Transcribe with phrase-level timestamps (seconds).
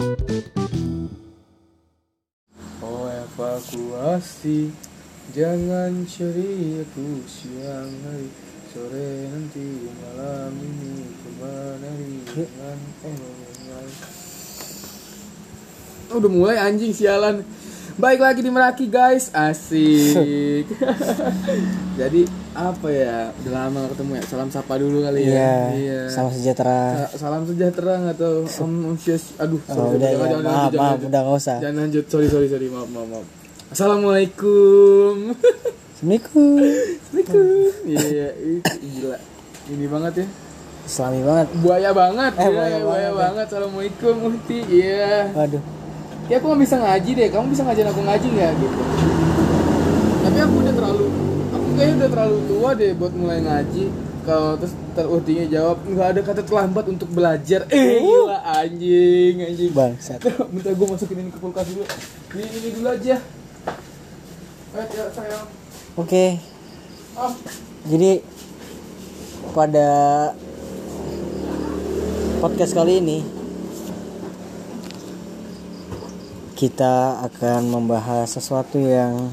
[0.00, 0.08] Oh
[3.04, 4.72] evakuasi
[5.36, 8.32] Jangan cari aku siang hari.
[8.72, 13.92] Sore nanti malam ini Ke mana dengan orang lain
[16.16, 17.44] Udah mulai anjing sialan
[17.96, 20.66] Baik lagi di Meraki guys Asik
[22.00, 22.22] Jadi
[22.52, 26.00] apa ya Udah lama gak ketemu ya Salam sapa dulu kali ya Iya.
[26.06, 27.08] Salam sejahtera.
[27.08, 30.18] Sa- Salam sejahtera nggak tahu Om Syes Aduh Oh, udah ya.
[30.38, 31.56] Maaf, maaf, udah nggak usah.
[31.58, 33.26] Jangan lanjut, sorry sorry sorry, maaf maaf maaf.
[33.70, 35.34] Assalamualaikum.
[35.94, 36.58] Assalamualaikum.
[36.58, 37.70] Assalamualaikum.
[37.86, 39.18] Iya, itu gila.
[39.68, 40.26] Ini banget ya.
[40.82, 41.46] Islami banget.
[41.56, 42.32] Buaya banget.
[42.34, 43.12] Eh, ya, buaya buaya, banget ya.
[43.14, 43.46] banget.
[43.46, 44.58] Assalamualaikum Muhti.
[44.66, 45.08] Iya.
[45.30, 45.62] Waduh.
[46.30, 47.28] Ya aku nggak bisa ngaji deh.
[47.34, 48.80] Kamu bisa ngajarin aku ngaji nggak gitu?
[50.20, 51.06] Tapi aku udah terlalu,
[51.50, 53.84] aku kayaknya udah terlalu tua deh buat mulai ngaji.
[54.22, 57.66] Kalau terus terutinya jawab nggak ada kata terlambat untuk belajar.
[57.66, 59.70] Eh gila anjing anjing.
[59.74, 60.22] Bangsat.
[60.54, 61.82] Bentar gue masukin ini ke kulkas dulu.
[62.38, 63.16] Ini ini dulu aja.
[64.70, 65.46] Eh ya sayang.
[65.98, 66.38] Oke.
[67.18, 67.34] Oh,
[67.90, 68.22] Jadi
[69.50, 69.90] pada
[72.38, 73.39] podcast kali ini
[76.60, 76.94] kita
[77.24, 79.32] akan membahas sesuatu yang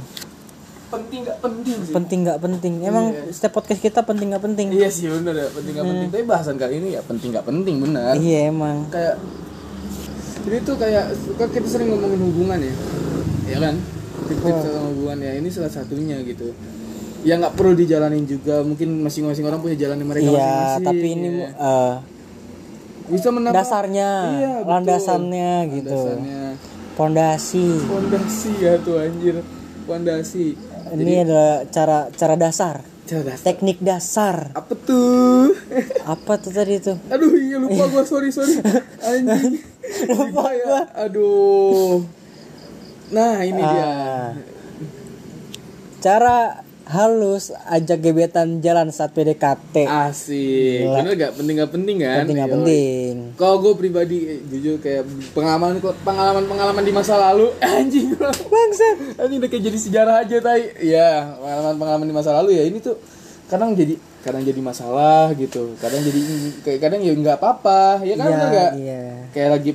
[0.88, 1.92] penting nggak penting sih?
[1.92, 2.74] penting nggak penting.
[2.82, 3.28] Emang Iya.
[3.30, 4.68] setiap podcast kita penting nggak penting?
[4.72, 6.08] Iya sih bener ya penting nggak penting.
[6.10, 8.16] Tapi bahasan kali ini ya penting nggak penting benar.
[8.16, 8.88] Iya emang.
[8.88, 9.20] Kayak
[10.42, 12.74] ini tuh kayak suka kita sering ngomongin hubungan ya,
[13.46, 13.76] ya kan?
[14.24, 16.56] Tips-tips tentang hubungan ya ini salah satunya gitu.
[17.22, 18.64] Ya nggak perlu dijalanin juga.
[18.64, 20.86] Mungkin masing-masing orang punya jalan mereka Iya, masing-masing.
[20.88, 21.50] tapi ini ya.
[21.52, 21.94] eh,
[23.08, 24.72] bisa menambah dasarnya, Iya, betul.
[24.72, 25.92] landasannya gitu.
[25.92, 26.44] Landasannya.
[26.98, 27.78] Pondasi.
[27.80, 29.38] Fondasi ya tuh anjir.
[29.86, 30.58] Fondasi.
[30.90, 33.44] Ini adalah cara cara dasar, Cara dasar.
[33.46, 34.50] teknik dasar.
[34.52, 35.54] Apa tuh?
[36.18, 36.98] Apa tuh tadi tuh?
[37.08, 38.58] Aduh iya lupa gua sorry sorry
[39.06, 39.62] anjing
[40.08, 42.04] lupa ya aduh
[43.08, 44.30] nah ini dia Ah.
[45.98, 49.84] Cara halus ajak gebetan jalan saat PDKT.
[49.84, 51.04] asik Gila.
[51.04, 52.52] bener gak penting gak penting kan penting Yoi.
[52.56, 53.14] penting.
[53.36, 55.04] kalau gue pribadi eh, jujur kayak
[55.36, 60.64] pengalaman pengalaman pengalaman di masa lalu anjing bangsat anjing udah kayak jadi sejarah aja tai
[60.80, 62.96] ya pengalaman pengalaman di masa lalu ya ini tuh
[63.52, 66.22] kadang jadi kadang jadi masalah gitu kadang jadi
[66.64, 69.04] kayak kadang ya nggak apa-apa ya kan bener nggak iya.
[69.32, 69.72] kayak lagi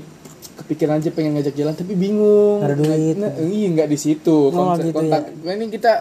[0.53, 3.17] kepikiran aja pengen ngajak jalan tapi bingung ada duit.
[3.17, 5.93] Nah, iya nggak di situ konsep gitu kontak ini kita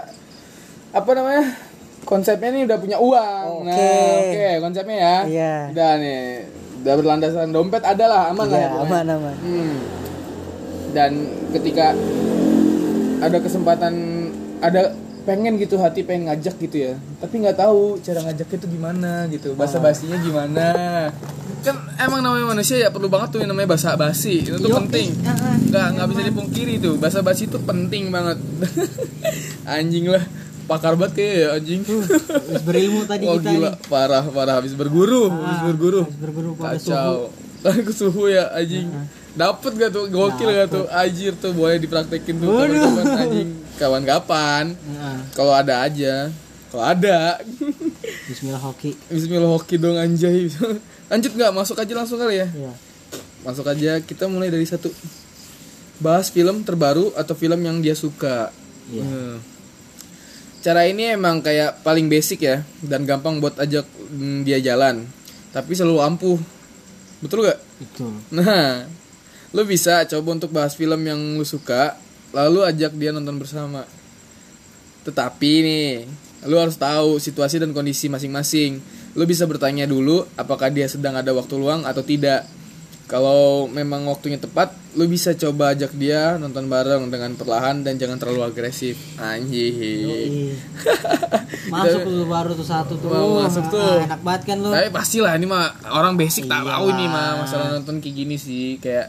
[0.91, 1.43] apa namanya?
[2.01, 3.47] Konsepnya ini udah punya uang.
[3.63, 3.69] Oke.
[3.69, 4.47] nah oke.
[4.59, 5.17] konsepnya ya.
[5.23, 5.53] Iya.
[5.71, 6.21] udah nih
[6.81, 9.35] udah berlandasan dompet ada lah aman lah Iya, ya aman aman.
[9.37, 9.75] Hmm.
[10.91, 11.11] dan
[11.53, 11.93] ketika
[13.21, 13.93] ada kesempatan
[14.59, 14.91] ada
[15.21, 16.93] pengen gitu hati pengen ngajak gitu ya.
[17.21, 20.67] Tapi nggak tahu cara ngajaknya itu gimana gitu bahasa basinya gimana.
[21.61, 24.81] Kan emang namanya manusia ya perlu banget tuh yang namanya bahasa basi itu tuh Yo,
[24.81, 25.13] penting.
[25.21, 28.41] ah, nggak nggak bisa dipungkiri tuh bahasa basi itu penting banget.
[29.69, 30.25] Anjing lah
[30.63, 31.81] pakar banget kayak ya anjing.
[31.83, 33.69] Habis berilmu tadi oh kita gila.
[33.69, 33.87] nih.
[33.87, 34.55] parah parah.
[34.57, 36.01] Habis berguru habis Ah, berguru.
[36.03, 37.29] habis berguru pada kacau.
[37.87, 38.89] Ke suhu ya anjing.
[39.31, 40.05] Dapet gak tuh?
[40.07, 40.85] Gokil gak tuh?
[40.89, 44.65] Anjir tuh boleh dipraktekin tuh kawan-kawan anjing kawan kapan?
[44.75, 46.27] Nah, kalau ada aja.
[46.67, 47.39] Kalau ada.
[48.25, 48.95] Bismillah hoki.
[49.07, 50.47] Bismillah hoki dong anjay.
[51.11, 52.47] Lanjut nggak masuk aja langsung kali ya?
[52.47, 52.71] Iya.
[53.41, 53.99] masuk aja.
[53.99, 54.87] Kita mulai dari satu.
[55.97, 58.49] Bahas film terbaru atau film yang dia suka?
[58.87, 59.03] Iya.
[59.03, 59.35] Hmm.
[60.61, 65.05] Cara ini emang kayak paling basic ya dan gampang buat ajak mm, dia jalan
[65.51, 66.39] tapi selalu ampuh
[67.21, 68.13] betul gak Itu.
[68.29, 68.85] Nah,
[69.51, 71.97] lu bisa coba untuk bahas film yang lu suka,
[72.29, 73.89] lalu ajak dia nonton bersama.
[75.01, 75.89] Tetapi nih,
[76.45, 78.77] lu harus tahu situasi dan kondisi masing-masing.
[79.17, 82.45] Lu bisa bertanya dulu apakah dia sedang ada waktu luang atau tidak.
[83.09, 88.19] Kalau memang waktunya tepat, lu bisa coba ajak dia nonton bareng dengan perlahan dan jangan
[88.19, 88.99] terlalu agresif.
[89.15, 90.51] Anjing.
[91.73, 93.07] Masuk tuh baru tuh satu tuh.
[93.07, 93.79] Mau masuk tuh.
[93.79, 94.67] Ah, enak banget kan lu.
[94.67, 96.75] Tapi pastilah ini mah orang basic tak Iyalah.
[96.75, 99.07] tahu ini mah masalah nonton kayak gini sih kayak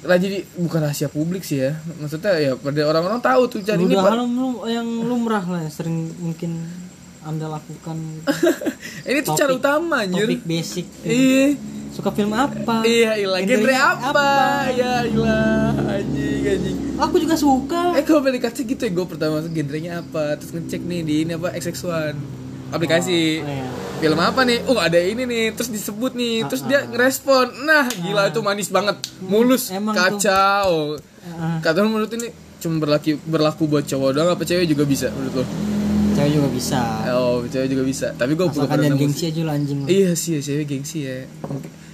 [0.00, 3.92] lah jadi bukan rahasia publik sih ya maksudnya ya pada orang-orang tahu tuh cari ini
[3.92, 6.56] hal lu- yang lumrah lah yang sering mungkin
[7.20, 8.00] anda lakukan
[9.08, 11.52] ini tuh cara utama anjir topik basic iya
[12.00, 12.80] suka film apa?
[12.82, 14.28] Iya ilah genre Genrenya apa?
[14.72, 16.76] Ya ilah anjing anjing.
[16.96, 17.92] Aku juga suka.
[17.92, 20.40] Eh kalau PDKT gitu ya gue pertama masuk genrenya apa?
[20.40, 22.16] Terus ngecek nih di ini apa XX1
[22.70, 23.42] aplikasi.
[23.42, 23.66] Oh, iya.
[24.00, 24.58] film apa nih?
[24.64, 25.52] Oh ada ini nih.
[25.52, 26.48] Terus disebut nih.
[26.48, 27.68] Terus dia ngerespon.
[27.68, 28.96] Nah gila itu manis banget.
[29.20, 29.68] Mulus.
[29.68, 30.00] Emang tuh.
[30.00, 30.70] kacau
[31.20, 32.32] Ah, kata lu menurut ini
[32.64, 35.44] cuma berlaku berlaku buat cowok doang apa cewek juga bisa menurut lo?
[36.16, 36.80] Cewek juga bisa.
[37.12, 38.06] Oh cewek juga bisa.
[38.16, 39.78] Tapi gue jangan gengsi aja lu anjing.
[39.84, 41.28] Iya sih cewek gengsi ya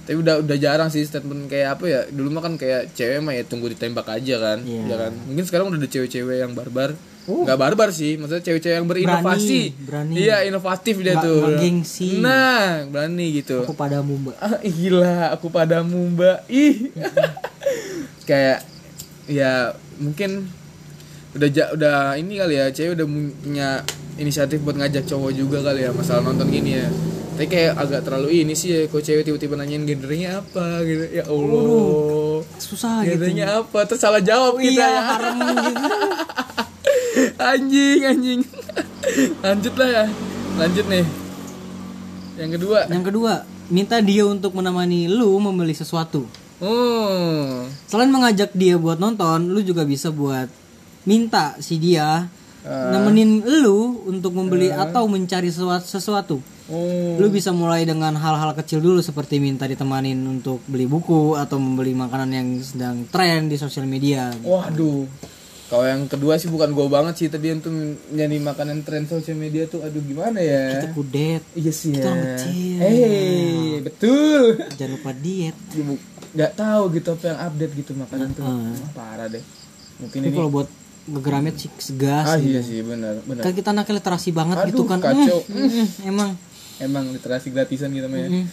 [0.07, 3.35] tapi udah udah jarang sih statement kayak apa ya dulu mah kan kayak cewek mah
[3.35, 4.81] ya tunggu ditembak aja kan Iya.
[4.87, 5.11] ya kan?
[5.27, 6.95] Mungkin sekarang udah ada cewek-cewek yang barbar.
[7.27, 9.75] Nggak barbar sih maksudnya cewek-cewek yang berinovasi.
[9.83, 10.15] berani.
[10.15, 11.59] iya inovatif dia tuh.
[11.59, 12.23] gengsi.
[12.23, 13.67] nah berani gitu.
[13.67, 16.87] Aku padamu mbak ah gila aku padamu mbak ih.
[18.29, 18.63] Kayak
[19.27, 20.47] ya mungkin
[21.35, 23.69] udah ja, udah ini kali ya cewek udah punya
[24.15, 26.87] inisiatif buat ngajak cowok juga kali ya masalah nonton gini ya
[27.37, 31.05] tapi kayak agak terlalu ini sih ya kok cewek tiba-tiba nanyain gendernya apa gitu.
[31.13, 32.41] Ya allah.
[32.57, 33.13] Susah gitu.
[33.13, 33.85] Gendernya apa?
[33.85, 35.01] Terus salah jawab kita iya ya.
[35.05, 35.85] harem gitu.
[37.53, 38.41] Anjing anjing.
[39.45, 40.05] Lanjut lah ya.
[40.57, 41.05] Lanjut nih.
[42.41, 42.79] Yang kedua.
[42.89, 43.33] Yang kedua
[43.69, 46.25] minta dia untuk menemani lu membeli sesuatu.
[46.57, 50.49] Oh selain mengajak dia buat nonton lu juga bisa buat
[51.05, 52.33] minta si dia
[52.67, 52.91] Ah.
[52.91, 56.35] nemenin lu untuk membeli atau mencari sesuatu, sesuatu
[56.69, 61.57] oh lu bisa mulai dengan hal-hal kecil dulu seperti minta ditemanin untuk beli buku atau
[61.57, 65.07] membeli makanan yang sedang tren di sosial media Waduh.
[65.67, 67.75] Kalau yang kedua sih bukan gue banget sih tadi untuk
[68.15, 70.79] nyanyi makanan tren sosial media tuh aduh gimana ya?
[70.79, 72.11] kita kudet Iya sih kita ya.
[72.15, 72.77] orang kecil.
[72.79, 74.43] Eh, betul.
[74.79, 75.57] jangan lupa diet
[76.31, 78.47] Gak tahu gitu apa yang update gitu makanan tuh.
[78.47, 79.43] Wah, parah deh.
[79.99, 80.67] Mungkin tapi ini kalau buat
[81.07, 83.43] ngegeramet sih segas Ah iya sih benar, benar.
[83.47, 85.39] kan kita anak literasi banget Aduh, gitu kan kacau.
[85.51, 86.29] Mm, mm, emang
[86.77, 88.29] Emang literasi gratisan gitu mah ya.
[88.29, 88.45] Mm.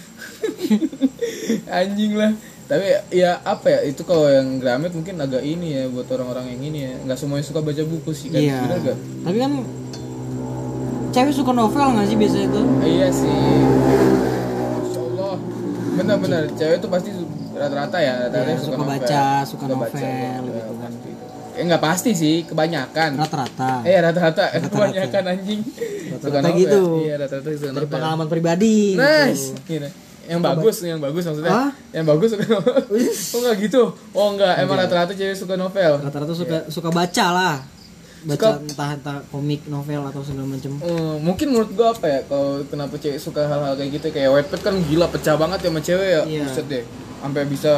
[1.68, 2.32] Anjing lah.
[2.64, 6.62] Tapi ya apa ya itu kalau yang Gramet mungkin agak ini ya buat orang-orang yang
[6.64, 6.92] ini ya.
[7.04, 8.40] Nggak semuanya suka baca buku sih kan.
[8.40, 8.98] iya Bener gak?
[9.22, 9.52] tapi kan
[11.10, 13.36] cewek suka novel nggak sih biasanya tuh Iya sih.
[14.74, 15.34] Masya Allah.
[15.94, 17.10] Benar-benar cewek tuh pasti
[17.54, 18.90] rata-rata ya, rata-rata Iya, suka, suka novel.
[18.90, 20.08] baca, suka novel, baca,
[20.42, 20.90] gitu kan.
[20.90, 21.10] pasti.
[21.54, 23.14] Eh nggak pasti sih, kebanyakan.
[23.14, 25.60] rata-rata Eh rata-rata, kebanyakan anjing.
[26.18, 26.82] Rata-rata gitu.
[27.06, 27.92] Iya rata-rata suka dari novel.
[27.94, 29.54] pengalaman pribadi Nice.
[29.54, 29.78] gitu.
[29.78, 29.88] Gini.
[30.24, 31.52] Yang bagus, yang bagus maksudnya.
[31.52, 31.70] Hah?
[31.92, 32.74] Yang bagus suka novel.
[32.88, 33.82] Oh enggak gitu.
[34.16, 35.92] Oh enggak, emang rata-rata cewek suka novel.
[36.00, 37.56] rata-rata suka suka baca lah
[38.24, 40.72] baca Suka- entah entah komik novel atau segala macam.
[40.78, 44.60] Hmm, mungkin menurut gua apa ya kalau kenapa cewek suka hal-hal kayak gitu kayak Wattpad
[44.62, 46.22] kan gila pecah banget ya sama cewek ya.
[46.24, 46.42] Iya.
[46.44, 46.84] buset deh
[47.18, 47.72] sampai bisa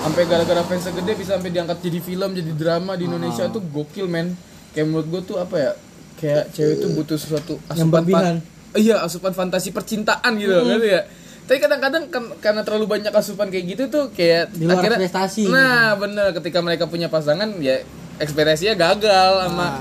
[0.00, 4.04] sampai gara-gara fans gede bisa sampai diangkat jadi film jadi drama di Indonesia tuh gokil
[4.04, 4.34] men.
[4.70, 5.70] Kayak menurut gua tuh apa ya
[6.16, 8.42] kayak cewek tuh butuh sesuatu Yang asupan fan-
[8.74, 11.02] iya asupan fantasi percintaan gitu kan ya?
[11.44, 15.52] Tapi kadang-kadang kan karena terlalu banyak asupan kayak gitu tuh kayak Di luar ekspektasi gitu.
[15.52, 17.84] nah bener ketika mereka punya pasangan ya
[18.16, 19.76] ekspektasinya gagal sama Ah.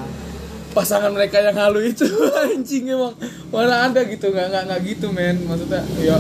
[0.74, 2.02] pasangan mereka yang halu itu
[2.44, 3.14] anjing emang.
[3.48, 5.38] Mana ada gitu nggak nggak nggak gitu men.
[5.44, 6.18] Maksudnya ya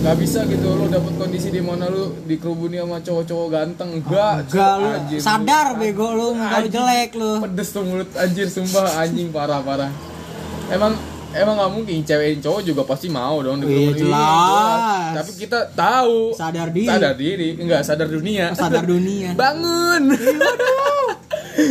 [0.00, 0.68] nggak bisa gitu.
[0.70, 3.90] Lo dapet kondisi di mana lu dikerubuni sama cowok-cowok ganteng.
[3.98, 5.18] Enggak enggak lu anjir.
[5.18, 6.68] sadar bego lu Anjing.
[6.70, 7.32] jelek lu.
[7.40, 9.88] pedes tuh mulut anjir sumpah anjing parah parah.
[10.66, 10.92] Emang
[11.32, 13.98] emang nggak mungkin cewek cowok juga pasti mau dong Iya, dikerubuni.
[13.98, 15.12] jelas.
[15.16, 16.36] tapi kita tahu.
[16.36, 16.86] Sadar diri.
[16.86, 18.52] Sadar diri enggak sadar dunia.
[18.52, 19.32] Sadar dunia.
[19.40, 20.12] Bangun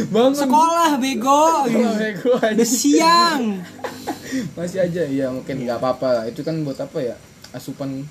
[0.09, 0.33] bangun.
[0.35, 1.44] Sekolah bego.
[1.68, 3.41] Sekolah, bego, udah siang.
[4.56, 6.24] Masih aja ya mungkin nggak apa-apa lah.
[6.25, 7.15] Itu kan buat apa ya?
[7.53, 8.03] Asupan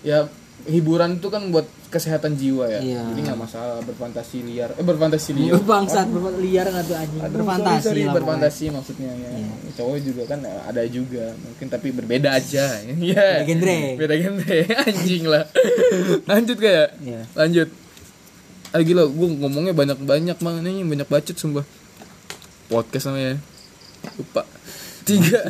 [0.00, 0.28] ya
[0.68, 2.78] hiburan itu kan buat kesehatan jiwa ya.
[2.78, 3.02] Iya.
[3.10, 4.70] jadi nggak masalah berfantasi liar.
[4.76, 5.56] Eh berfantasi liar.
[5.70, 7.20] Bangsat berbuat liar nggak tuh anjing?
[7.24, 9.28] Aduh, berfantasi sorry, sorry, berfantasi maksudnya ya.
[9.34, 9.50] Iya.
[9.74, 11.24] cowok juga kan ada juga.
[11.34, 12.66] Mungkin tapi berbeda aja.
[13.00, 13.78] Ya Beda genre.
[13.96, 14.58] beda genre.
[14.86, 15.44] Anjing lah.
[16.28, 17.20] Lanjut kayak Iya.
[17.34, 17.68] lanjut
[18.70, 21.66] ah gila gue ngomongnya banyak banyak banget ini banyak bacot sumpah.
[22.66, 23.42] Podcast namanya.
[24.14, 24.42] Lupa.
[25.08, 25.42] Tiga.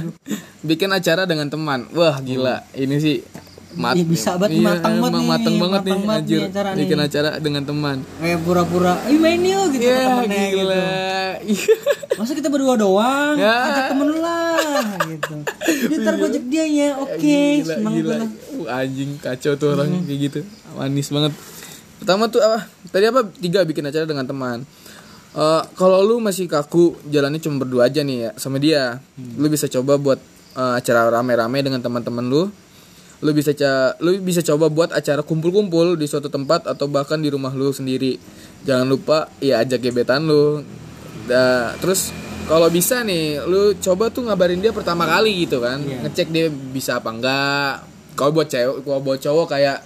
[0.60, 1.84] Bikin acara dengan teman.
[1.92, 2.64] Wah gila.
[2.72, 3.16] Ini sih
[3.70, 6.38] mat Ih, bisa banget, Iya, matang banget nih, matang banget nih matang anjir.
[6.42, 6.78] nih acara nih.
[6.82, 7.96] bikin acara dengan teman.
[8.18, 10.56] Kayak pura-pura ayo main yuk gitu ke ya temennya gitu.
[10.58, 10.86] gila.
[12.18, 13.34] Masa kita berdua doang?
[13.38, 13.54] Ya.
[13.70, 15.34] ajak temen lu lah gitu.
[15.94, 16.88] Ntar gue ajak dia ya.
[16.98, 18.08] Oke gila, seneng gila.
[18.08, 20.40] gue lah Uh, anjing kacau tuh orang kayak gitu.
[20.74, 21.32] Manis banget
[22.00, 24.64] pertama tuh apa tadi apa tiga bikin acara dengan teman.
[25.30, 28.98] Eh, kalau lu masih kaku jalannya cuma berdua aja nih ya sama dia.
[29.38, 30.18] Lu bisa coba buat
[30.58, 32.50] eh, acara rame-rame dengan teman-teman lu.
[33.20, 37.30] Lu bisa ca lu bisa coba buat acara kumpul-kumpul di suatu tempat atau bahkan di
[37.30, 38.16] rumah lu sendiri.
[38.66, 40.64] Jangan lupa ya ajak gebetan lu.
[41.30, 42.10] Da- terus
[42.50, 45.78] kalau bisa nih lu coba tuh ngabarin dia pertama kali gitu kan.
[45.78, 46.10] Iya.
[46.10, 47.74] ngecek dia bisa apa enggak.
[48.18, 49.78] Kalau buat cewek kalau buat cowok kayak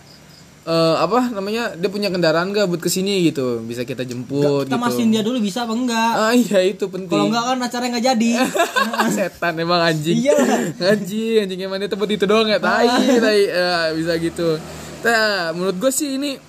[0.64, 3.60] eh, apa namanya dia punya kendaraan nggak buat ke sini gitu.
[3.64, 4.82] Bisa kita jemput kita gitu.
[4.82, 6.12] mastiin dia dulu bisa apa enggak?
[6.16, 7.12] Ah iya itu penting.
[7.12, 8.30] Kalau enggak kan acaranya nggak jadi.
[9.16, 10.16] Setan emang anjing.
[10.16, 10.36] Iya.
[10.80, 12.58] anjing anjing emang dia tempat itu doang ya?
[12.58, 12.88] Tai
[13.20, 13.42] tai.
[13.44, 14.56] Eh, bisa gitu.
[15.04, 16.40] Nah menurut gue sih ini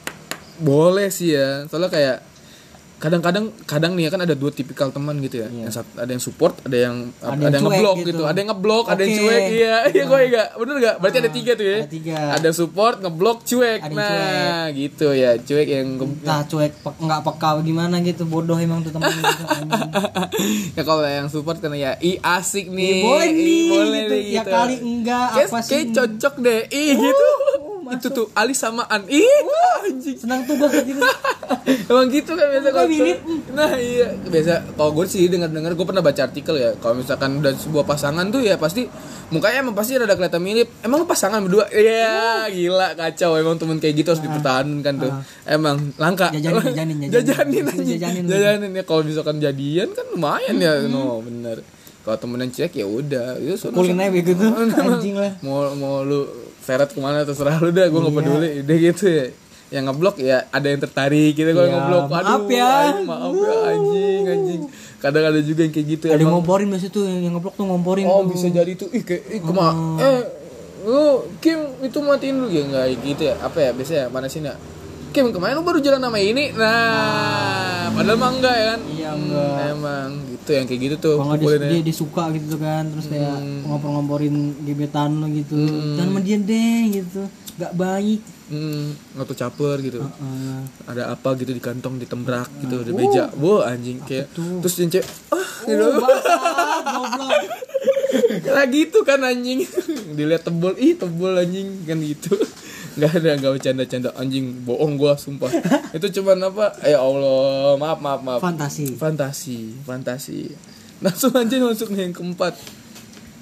[0.60, 1.68] boleh sih ya.
[1.68, 2.18] Soalnya kayak
[3.06, 5.48] kadang-kadang kadang nih ya kan ada dua tipikal teman gitu ya.
[5.48, 8.10] Yang satu, ada yang support ada yang Ada ada, yang yang cuek ngeblok gitu.
[8.10, 8.24] gitu.
[8.26, 9.42] ada yang ngeblok ada yang cuek.
[9.46, 10.04] Iya iya.
[10.04, 10.48] gue enggak.
[10.58, 10.96] Bener enggak?
[10.98, 11.78] Berarti ada tiga tuh ya?
[11.78, 12.18] ada tiga.
[12.34, 13.80] ada support ngeblok cuek.
[13.86, 15.32] Ada nah gitu ya.
[15.38, 18.24] Cuek yang entah cuek pe- nggak peka gimana gitu.
[18.26, 19.44] Bodoh emang tuh temen gitu
[20.78, 22.90] ya kalau yang support karena ya ih asik nih.
[22.90, 24.16] Ih, boleh ih, nih boleh gitu.
[24.16, 24.50] nih ya gitu.
[24.50, 25.70] kali enggak apa sih?
[25.70, 27.30] kayak cocok deh ih gitu
[27.94, 29.22] itu tuh Ali samaan ih
[29.86, 31.02] anjing senang tuh gue gitu
[31.90, 33.20] Emang gitu kan biasa kalau mirip.
[33.54, 37.38] Nah iya biasa kalau gue sih dengar dengar gue pernah baca artikel ya kalau misalkan
[37.38, 38.90] udah sebuah pasangan tuh ya pasti
[39.30, 40.70] mukanya emang pasti rada kelihatan mirip.
[40.82, 41.70] Emang lu pasangan berdua?
[41.70, 45.12] Iya gila kacau emang temen kayak gitu harus dipertahankan tuh.
[45.46, 46.30] Emang langka.
[46.30, 46.38] Ah.
[46.38, 47.14] Jajanin, jajanin, jajanin.
[47.14, 48.24] jajanin jajanin.
[48.26, 50.82] Jajanin ya kalau misalkan jadian kan lumayan ya.
[50.90, 51.62] No bener.
[52.06, 54.46] Kalau temenan cek ya udah itu sono- kulin aja gitu
[54.78, 56.22] anjing lah mau mau lu
[56.66, 58.20] seret ke mana terserah lu dah gue nggak Iya.
[58.20, 59.26] peduli udah gitu ya
[59.68, 62.70] yang ngeblok ya ada yang tertarik gitu kalau Iya, ngeblok maaf ya.
[62.84, 64.62] anjing, maaf ya anjing anjing
[64.98, 68.06] kadang ada juga yang kayak gitu ada yang ngomporin biasanya tuh yang ngeblok tuh ngomporin
[68.06, 68.30] oh tuh.
[68.32, 69.98] bisa jadi tuh ih kayak ih kema Oh.
[70.00, 70.20] eh
[70.84, 71.02] lu
[71.40, 74.54] Kim itu matiin lu ya nggak gitu ya apa ya biasanya manasin ya
[75.16, 76.52] Kim kemarin lu baru jalan sama ini.
[76.52, 78.80] Nah padahal mah enggak ya kan?
[78.86, 79.56] Iya, Hmm, enggak.
[79.72, 82.84] emang gitu yang kayak gitu tuh kalau dia, dia, dia suka gitu kan.
[82.92, 83.64] Terus kayak Hmm.
[83.64, 85.56] ngompor-ngomporin gebetan lo gitu.
[85.96, 87.22] Jangan sama dia deh gitu.
[87.56, 88.20] Nggak baik.
[88.46, 90.04] Hmm, tuh caper gitu.
[90.04, 90.60] Heeh.
[90.86, 93.32] ada apa gitu di kantong ditembrak gitu di meja.
[93.40, 94.60] wow anjing kayak tuh?
[94.60, 95.82] terus yang cewek ah gitu.
[95.82, 97.42] Oh, bangsat, goblok.
[98.54, 99.64] lah gitu kan anjing.
[100.20, 102.36] Dilihat tebel ih tebel anjing kan gitu
[102.96, 104.10] nggak ada nggak bercanda-canda.
[104.16, 105.52] Anjing bohong gua sumpah.
[105.96, 106.76] Itu cuman apa?
[106.84, 108.40] Ya Allah maaf maaf maaf.
[108.40, 108.96] Fantasi.
[108.96, 110.52] Fantasi fantasi.
[111.04, 112.56] Langsung aja masuk nih yang keempat.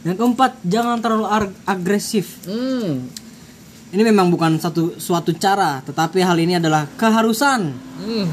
[0.03, 1.25] Yang keempat jangan terlalu
[1.63, 2.41] agresif.
[2.49, 3.07] Hmm.
[3.93, 7.61] Ini memang bukan satu suatu cara tetapi hal ini adalah keharusan.
[8.01, 8.27] Hmm.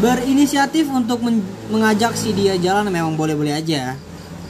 [0.00, 3.94] Berinisiatif untuk men- mengajak si dia jalan memang boleh-boleh aja.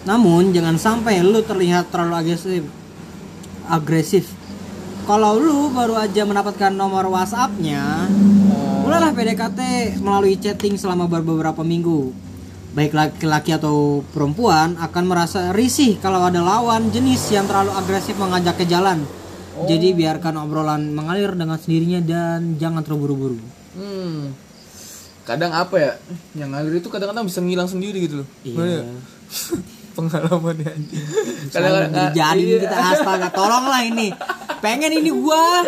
[0.06, 2.62] Namun jangan sampai lu terlihat terlalu agresif
[3.66, 4.26] agresif
[5.04, 8.08] kalau lu baru aja mendapatkan nomor WhatsApp-nya
[8.82, 9.60] mulailah PDKT
[10.02, 12.12] melalui chatting selama beberapa minggu
[12.72, 18.56] baik laki-laki atau perempuan akan merasa risih kalau ada lawan jenis yang terlalu agresif mengajak
[18.56, 19.04] ke jalan
[19.68, 24.36] jadi biarkan obrolan mengalir dengan sendirinya dan jangan terburu-buru Hmm.
[25.22, 25.92] Kadang apa ya?
[26.36, 28.28] Yang ngalir itu kadang-kadang bisa ngilang sendiri gitu loh.
[28.44, 28.84] Iya.
[29.96, 31.04] Pengalaman ya anjing.
[31.52, 32.60] Kadang jadi iya.
[32.64, 34.08] kita astaga tolonglah ini
[34.62, 35.66] pengen ini gua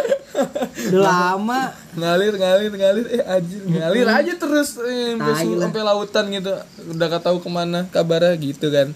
[0.95, 6.55] udah lama ngalir ngalir ngalir eh anjir ngalir aja terus eh, sampai, lautan gitu
[6.95, 8.95] udah gak tahu ke mana kabarnya gitu kan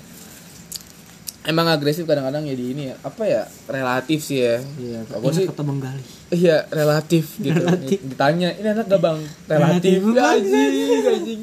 [1.51, 5.51] emang agresif kadang-kadang ya di ini ya apa ya relatif sih ya iya gua sih
[5.51, 7.59] kata menggali iya relatif gitu
[7.91, 9.19] ditanya ini anak gak bang
[9.51, 11.03] relatif, Relatif.
[11.11, 11.41] anjing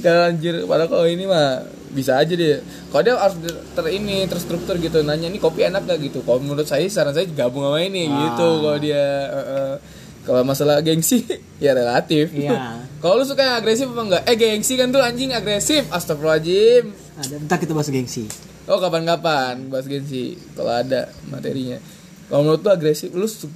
[0.00, 3.36] kalau anjir padahal kalau ini mah bisa aja deh kalau dia harus
[3.70, 7.24] ter, ini terstruktur gitu nanya ini kopi enak gak gitu kalau menurut saya saran saya
[7.28, 9.74] gabung sama ini gitu kalau dia eh.
[10.22, 11.24] kalau masalah gengsi
[11.64, 12.56] ya relatif Iya.
[13.02, 16.84] kalau lu suka yang agresif apa enggak eh gengsi kan tuh anjing agresif astagfirullahaladzim
[17.16, 18.28] ada entar kita bahas gengsi
[18.64, 21.80] Oh kapan-kapan bahas gengsi kalau ada materinya.
[22.28, 23.48] Kalau menurut lu agresif, lu su-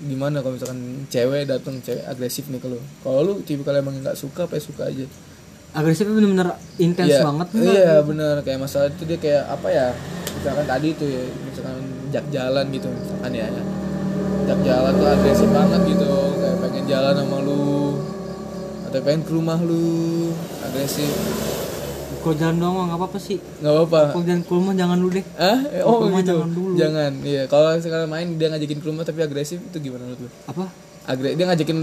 [0.00, 2.80] gimana kalau misalkan cewek datang cewek agresif nih ke lu?
[2.98, 5.04] Kalau lu tipikal emang nggak suka apa ya suka aja?
[5.74, 7.46] Agresifnya bener-bener intens Iya, banget?
[7.52, 9.86] Iya benar kayak masalah itu dia kayak apa ya?
[10.34, 11.76] Misalkan tadi tuh ya, misalkan
[12.08, 13.46] jak jalan gitu misalkan ya.
[14.44, 17.96] Jak jalan tuh agresif banget gitu, kayak pengen jalan sama lu
[18.84, 19.84] atau pengen ke rumah lu
[20.60, 21.10] agresif
[22.16, 25.26] kalau jalan doang nggak apa-apa sih nggak apa-apa kalau jalan keluar mah jangan dulu deh
[25.36, 26.28] Ah, eh, oh Rumah gitu.
[26.32, 26.72] jangan dulu.
[26.74, 27.12] Jangan.
[27.20, 30.30] Iya, kalau sekarang main dia ngajakin ke rumah tapi agresif itu gimana menurut lu?
[30.46, 30.64] apa
[31.04, 31.78] Agre dia ngajakin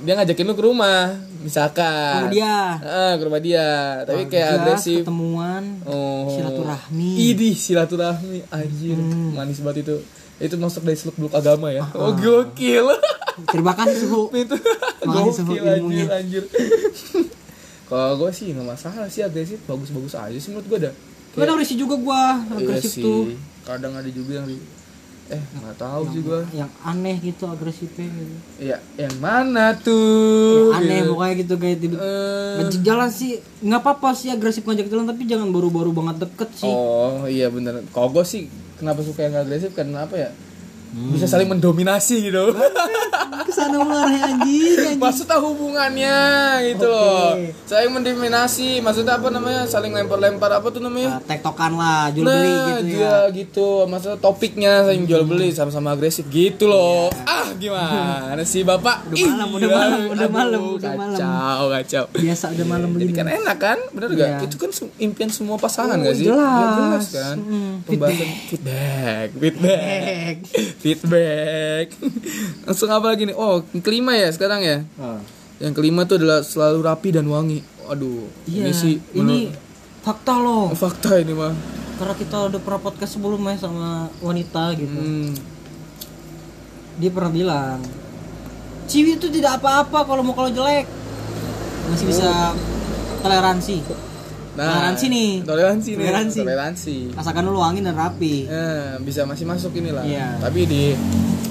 [0.00, 2.24] dia ngajakin lu ke rumah, misalkan.
[2.24, 2.56] Rumah dia.
[2.80, 3.68] Ah, ke rumah dia.
[4.02, 5.04] Tapi kayak agresif.
[5.04, 6.32] ketemuan Oh.
[6.32, 7.10] silaturahmi.
[7.28, 8.48] Idih, silaturahmi.
[8.48, 9.36] Anjir, Hmm.
[9.36, 9.96] manis banget itu.
[10.38, 11.84] Itu masuk dari seluk beluk agama ya.
[11.84, 12.00] Ah.
[12.00, 12.88] Oh, gokil.
[13.52, 14.56] terima kasih suhu itu
[15.04, 16.44] gokil anjir, anjir.
[17.88, 20.94] Kalau gue sih nggak masalah sih agresif, bagus-bagus aja sih menurut gue dah.
[21.32, 23.04] kadang risih juga gua agresif iya sih.
[23.04, 23.24] tuh
[23.64, 24.48] Kadang ada juga yang
[25.32, 26.40] eh nggak tahu sih gue.
[26.52, 28.34] yang aneh gitu agresifnya gitu.
[28.60, 30.68] Iya, yang mana tuh?
[30.68, 31.08] Yang aneh Gitu.
[31.08, 35.24] pokoknya gitu kayak tiba Eh, ngajak jalan sih nggak apa-apa sih agresif ngajak jalan tapi
[35.24, 37.80] jangan baru-baru banget deket sih oh iya bener.
[37.88, 40.30] Kalau gue sih kenapa suka yang agresif karena apa ya?
[40.92, 42.52] Bisa saling mendominasi gitu.
[43.42, 44.98] Ke sana mengarah anjing, anjing.
[44.98, 46.18] maksudnya hubungannya
[46.68, 46.92] gitu Oke.
[46.92, 47.32] loh
[47.64, 49.64] saling mendominasi maksudnya apa namanya?
[49.64, 51.16] Saling lempar-lempar apa tuh namanya?
[51.16, 53.14] Nah, tektokan lah, jual nah beli gitu dia ya.
[53.30, 53.68] gitu.
[53.84, 57.08] Maksudnya topiknya saling jual beli sama-sama agresif gitu loh.
[57.24, 59.08] Ah gimana sih bapak?
[59.08, 61.16] Udah malam, Ih, udah malam, udah malam, udah malam.
[61.16, 61.64] kacau.
[61.72, 63.16] Kacau Biasa udah malam jadi begini.
[63.16, 63.78] kan enak kan?
[63.90, 64.38] Bener gak Iya.
[64.44, 66.26] itu kan impian semua pasangan Oh, gak sih?
[66.26, 66.52] Jelas.
[66.52, 67.36] Ya, jelas kan?
[67.38, 69.32] Mm, pembahasan feedback feedback.
[69.34, 70.34] Feedback
[72.66, 75.18] langsung apa lagi nih oh yang kelima ya sekarang ya Oh.
[75.58, 79.58] yang kelima tuh adalah selalu rapi dan wangi aduh Iya, ini sih ini menurut-
[80.02, 80.66] fakta loh.
[80.72, 81.54] fakta ini mah
[81.92, 84.90] Karena kita udah pernah podcast sebelumnya sama wanita gitu.
[84.90, 85.30] hmm.
[86.94, 87.78] Dia pernah bilang,
[88.84, 90.90] Ciwi itu tidak apa-apa kalau mau kalau jelek.
[91.86, 92.52] Masih bisa
[93.22, 93.86] toleransi.
[94.54, 95.30] Toleransi nih.
[95.42, 96.38] toleransi nih Toleransi.
[96.38, 98.44] toleransi Rasakan dulu wangi dan rapi.
[98.44, 100.36] Eh, bisa masih masuk inilah Iya.
[100.38, 100.92] tapi di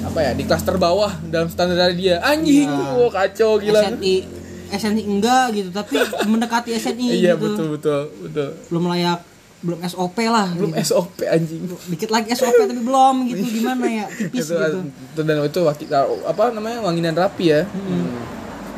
[0.01, 2.93] apa ya di kelas terbawah dalam standar dari dia anjing Iya.
[2.96, 4.15] wah kacau gila SNI
[4.72, 5.98] SNI enggak gitu, tapi
[6.31, 7.43] mendekati SNI iya gitu.
[7.43, 9.20] betul betul betul Belum layak
[9.62, 10.50] belum SOP lah.
[10.51, 10.86] belum gitu.
[10.88, 13.41] SOP anjing Dikit lagi SOP tapi belum gitu.
[13.58, 14.05] Gimana ya?
[14.10, 14.79] Tipis itu, gitu.
[14.88, 15.88] itu dan itu wakil
[16.24, 17.62] apa namanya wangi dan rapi ya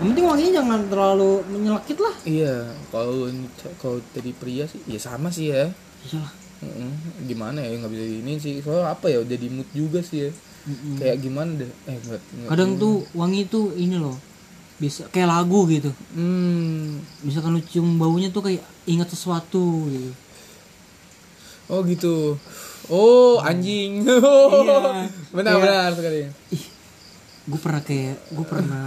[0.04, 2.16] Yang penting wanginya jangan terlalu menyelekit lah.
[2.24, 2.56] iya
[2.90, 3.32] kalau
[3.78, 5.72] kalau dari pria sih ya sama sih ya
[6.04, 6.34] Iyalah.
[6.60, 6.92] Mm-mm.
[7.24, 10.32] gimana ya nggak bisa ini sih soalnya apa ya udah di mood juga sih ya
[10.98, 12.50] kayak gimana deh eh enggak, enggak.
[12.50, 14.16] Kadang tuh wangi tuh ini loh.
[14.74, 15.92] Bisa kayak lagu gitu.
[16.14, 20.12] hmm Misalkan lu cium baunya tuh kayak ingat sesuatu gitu.
[21.66, 22.36] oh gitu
[22.90, 24.20] oh anjing Iya.
[25.36, 26.20] benar Kayak- benar sekali
[26.52, 26.64] Ih,
[27.46, 28.86] gue pernah kayak gue pernah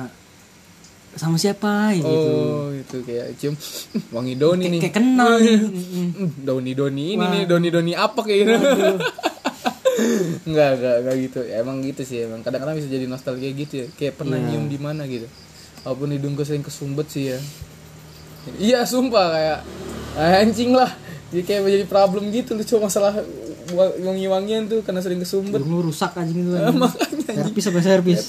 [1.17, 2.07] sama siapa gitu.
[2.07, 3.55] oh itu kayak cium
[4.15, 5.57] wangi doni nih kayak kenal nih.
[5.59, 7.31] Hmm, doni doni ini Wah.
[7.31, 8.55] nih doni doni apa kayak gitu
[10.45, 11.41] Enggak, enggak, enggak gitu.
[11.43, 13.87] Ya, emang gitu sih, emang kadang-kadang bisa jadi nostalgia gitu ya.
[13.91, 14.47] Kayak pernah Iya.
[14.47, 15.25] nyium di mana gitu.
[15.83, 17.39] Walaupun hidung gue sering kesumbet sih ya.
[18.57, 19.59] Iya, sumpah kayak
[20.39, 20.93] anjing lah.
[21.27, 23.25] Jadi kayak menjadi problem gitu lu cuma masalah
[23.73, 25.59] wa- wangi-wangian tuh karena sering kesumbet.
[25.59, 26.53] Lu rusak anjing itu.
[26.53, 27.49] Makanya anjing.
[27.49, 28.21] Servis sampai servis.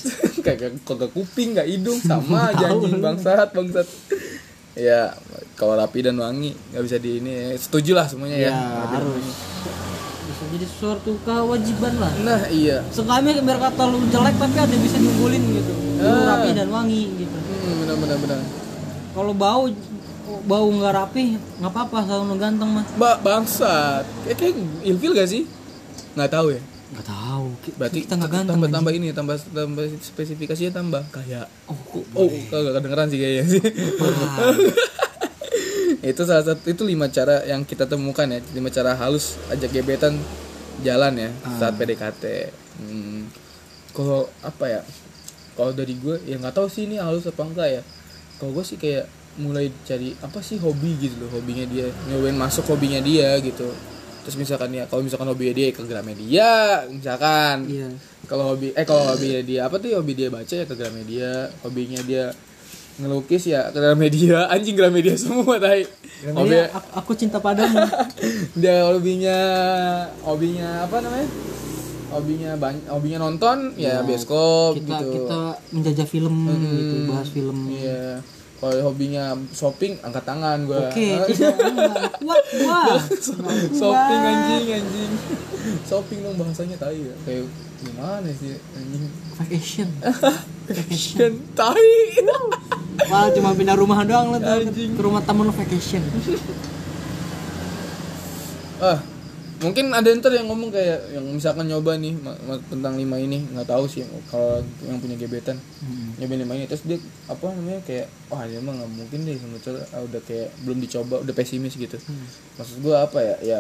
[0.48, 3.88] Kayak kagak kuping, enggak hidung sama aja anjing bangsat, bangsat.
[4.78, 5.10] Ya,
[5.58, 7.46] kalau rapi dan wangi nggak bisa di ini ya.
[7.58, 8.50] Setuju lah semuanya ya.
[8.54, 8.62] Ya,
[8.94, 9.26] harus.
[10.28, 12.14] Bisa jadi suatu kewajiban lah.
[12.22, 12.86] Nah, iya.
[12.94, 15.72] Sekali biar kata lu jelek tapi ada yang bisa diunggulin gitu.
[15.98, 16.38] Lu Ah.
[16.38, 17.38] rapi dan wangi gitu.
[17.38, 18.40] Hmm, benar benar benar.
[19.18, 19.66] Kalau bau
[20.46, 21.24] bau nggak rapi
[21.58, 22.86] nggak apa-apa selalu lu ganteng mah.
[23.02, 24.04] Mbak bangsat.
[24.30, 24.56] Kayak kayak
[24.86, 25.44] ilfil gak sih?
[26.14, 26.62] Nggak tahu ya.
[26.88, 27.48] Nggak tahu.
[27.76, 28.56] Berarti kita nggak ganteng.
[28.56, 33.46] tambah tambah ini tambah tambah spesifikasinya tambah kayak Oh, kok oh kagak kedengeran sih kayaknya
[33.50, 33.62] sih.
[36.04, 40.16] itu salah satu itu lima cara yang kita temukan ya lima cara halus ajak gebetan
[40.80, 41.58] jalan ya Ah.
[41.58, 42.24] saat PDKT.
[42.80, 43.28] Hmm.
[43.92, 44.82] Kalau apa ya?
[45.54, 47.82] Kalau dari gue ya nggak tahu sih ini halus apa enggak ya.
[48.38, 52.66] Kalau gue sih kayak mulai cari apa sih hobi gitu loh hobinya dia nyobain masuk
[52.68, 53.70] hobinya dia gitu
[54.28, 56.50] terus misalkan ya kalau misalkan hobinya dia ke Gramedia
[56.92, 57.64] misalkan.
[57.64, 57.88] Iya.
[58.28, 62.04] kalau hobi eh kalau hobinya dia apa tuh hobi dia baca ya ke Gramedia hobinya
[62.04, 62.36] dia
[63.00, 65.88] ngelukis ya ke Gramedia anjing Gramedia semua tai.
[66.28, 67.80] Hobi aku, aku cinta padamu.
[68.60, 69.40] dia hobinya
[70.28, 71.30] hobinya apa namanya?
[72.08, 75.24] Hobinya banyak hobinya nonton ya, Ya, bioskop kita gitu.
[75.24, 75.40] kita
[75.72, 77.58] menjajah film gitu, bahas film.
[77.70, 78.20] iya
[78.58, 81.10] kalau hobinya shopping angkat tangan gua Oke,
[82.20, 82.82] kuat gua.
[83.80, 85.12] shopping anjing anjing
[85.84, 87.46] shopping dong bahasanya tai ya kayak
[87.78, 89.06] gimana sih anjing
[89.38, 89.88] Vacation.
[90.66, 91.94] vacation tai
[93.08, 94.98] Wah, cuma pindah rumah doang lo tuh Anjing.
[94.98, 96.02] ke rumah temen lo vacation.
[98.80, 98.98] ah
[99.60, 102.14] mungkin ada ntar yang ngomong kayak yang misalkan nyoba nih
[102.68, 105.58] tentang lima ini nggak tahu sih kalau yang punya gebetan.
[106.16, 109.58] Nyobain lima ini terus dia apa namanya kayak wah dia mah nggak mungkin deh sama
[109.58, 111.98] cewek ah, udah kayak belum dicoba udah pesimis gitu.
[112.56, 113.60] Maksud gua apa ya ya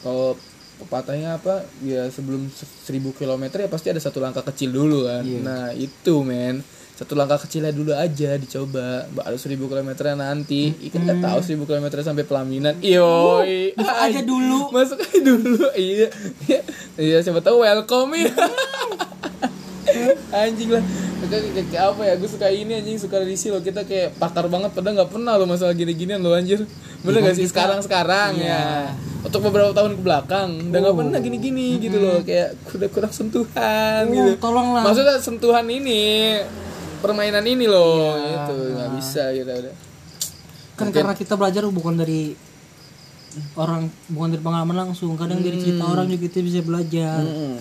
[0.00, 0.34] kalau
[0.78, 5.22] pepatahnya apa ya sebelum se- seribu kilometer ya pasti ada satu langkah kecil dulu kan.
[5.22, 5.38] Iya.
[5.40, 9.08] nah itu men satu langkah kecilnya dulu aja dicoba.
[9.08, 10.70] Baru seribu kilometer nanti.
[10.82, 12.78] Ikan nggak tahu seribu kilometer sampai pelaminan.
[12.78, 13.42] Iyo
[13.74, 14.60] masuk aja dulu.
[14.70, 15.66] masuk aja dulu.
[15.72, 16.08] Iya.
[16.46, 16.60] Iya
[16.94, 18.30] iya siapa tahu welcome ya.
[20.32, 20.84] Anjing lah.
[21.22, 22.14] Kayak, kayak, apa ya?
[22.16, 24.72] Gue suka ini anjing suka risi lo kita kayak pakar banget.
[24.72, 26.64] Padahal nggak pernah lo masalah gini-ginian lo anjir.
[27.02, 27.46] Bener Iya, gak sih?
[27.46, 28.48] sekarang sekarang Iya.
[28.48, 28.94] ya.
[29.22, 30.98] Untuk beberapa tahun ke belakang udah nggak Oh.
[30.98, 32.18] pernah gini-gini gitu loh.
[32.22, 34.30] Kayak udah kurang sentuhan Oh, gitu.
[34.38, 34.82] tolonglah.
[34.82, 36.40] maksudnya sentuhan ini
[37.02, 38.46] permainan ini loh Iya.
[38.46, 39.74] itu nggak bisa gitu udah.
[40.72, 42.32] Kan Mungkin- karena kita belajar bukan dari
[43.54, 45.16] orang bukan dari pengalaman langsung.
[45.16, 47.20] Kadang dari cerita orang juga kita bisa belajar.
[47.20, 47.54] Mm-mm.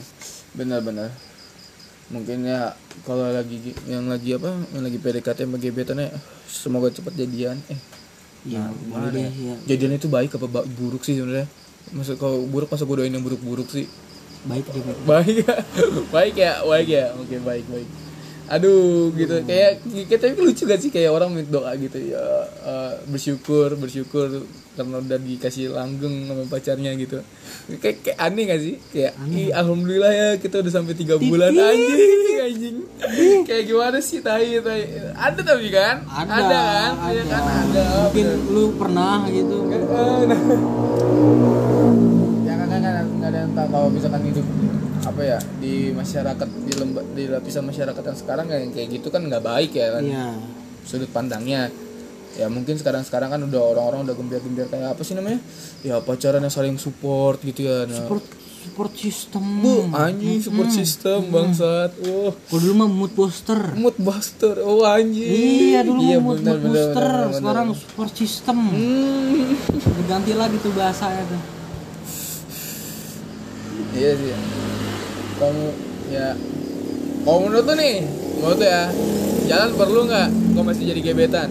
[0.52, 1.08] benar-benar
[2.12, 3.56] mungkin ya kalau lagi
[3.88, 6.12] yang lagi apa yang lagi PDKT sama gebetannya
[6.44, 7.56] semoga cepat jadian.
[7.66, 7.80] Eh
[8.42, 9.56] Iya, boleh deh ya.
[9.66, 11.48] jadian itu baik apa buruk sih sebenarnya?
[11.90, 13.88] Maksud kalau buruk masa gue doain yang buruk-buruk sih?
[14.44, 14.82] Baik deh.
[14.82, 15.06] baik.
[15.08, 15.56] baik ya?
[16.16, 16.54] Baik ya?
[16.66, 17.06] Baik ya?
[17.16, 17.88] Oke baik baik
[18.52, 19.36] aduh gitu.
[19.48, 19.80] Kayak
[20.12, 20.92] kayak tapi lucu gak sih?
[20.92, 22.26] Kayak orang minta doa gitu ya
[22.68, 24.44] eh, bersyukur bersyukur
[24.76, 27.24] karena udah dikasih langgeng sama pacarnya gitu.
[27.80, 28.76] Kayak, kayak aneh gak sih?
[28.92, 31.56] Kayak "Ih, alhamdulillah ya kita udah sampai tiga bulan.
[31.56, 32.78] Anjing anjing.
[33.46, 34.20] Kayak gimana sih?
[34.20, 34.84] Tai tai.
[35.14, 36.04] Ada tapi kan?
[36.10, 36.92] Ada, kan?
[37.14, 37.44] Iya kan?
[37.46, 37.84] ada.
[38.10, 39.58] Mungkin lu pernah gitu.
[39.72, 40.42] Eh, nah.
[43.52, 44.46] ya kan kalau misalkan hidup
[45.02, 49.22] apa ya di masyarakat di lemba, di lapisan masyarakat yang sekarang yang kayak gitu kan
[49.22, 50.28] nggak baik ya kan Iya.
[50.84, 51.68] sudut pandangnya
[52.32, 55.44] ya mungkin sekarang sekarang kan udah orang-orang udah gembir-gembir kayak apa sih namanya
[55.82, 57.98] ya pacaran yang saling support gitu ya nah.
[57.98, 58.24] Support
[58.62, 59.42] support system.
[59.60, 63.58] bu anjing support system bangsat wah Kalau dulu mah mood booster.
[63.74, 67.04] mood buster oh anjing Iya dulu mah mood, bener, mood bener, booster.
[67.04, 67.82] bener, bener, Sekarang bener.
[67.82, 68.58] support system.
[68.64, 69.50] Hmm.
[69.98, 71.42] Berganti lagi tuh bahasanya tuh.
[73.92, 74.32] Iya sih.
[75.38, 75.66] Kamu
[76.10, 76.28] ya.
[77.22, 77.96] Kalau menurut tuh nih,
[78.40, 78.84] menurut tuh ya,
[79.46, 80.28] jalan perlu nggak?
[80.54, 81.50] Kau masih jadi gebetan?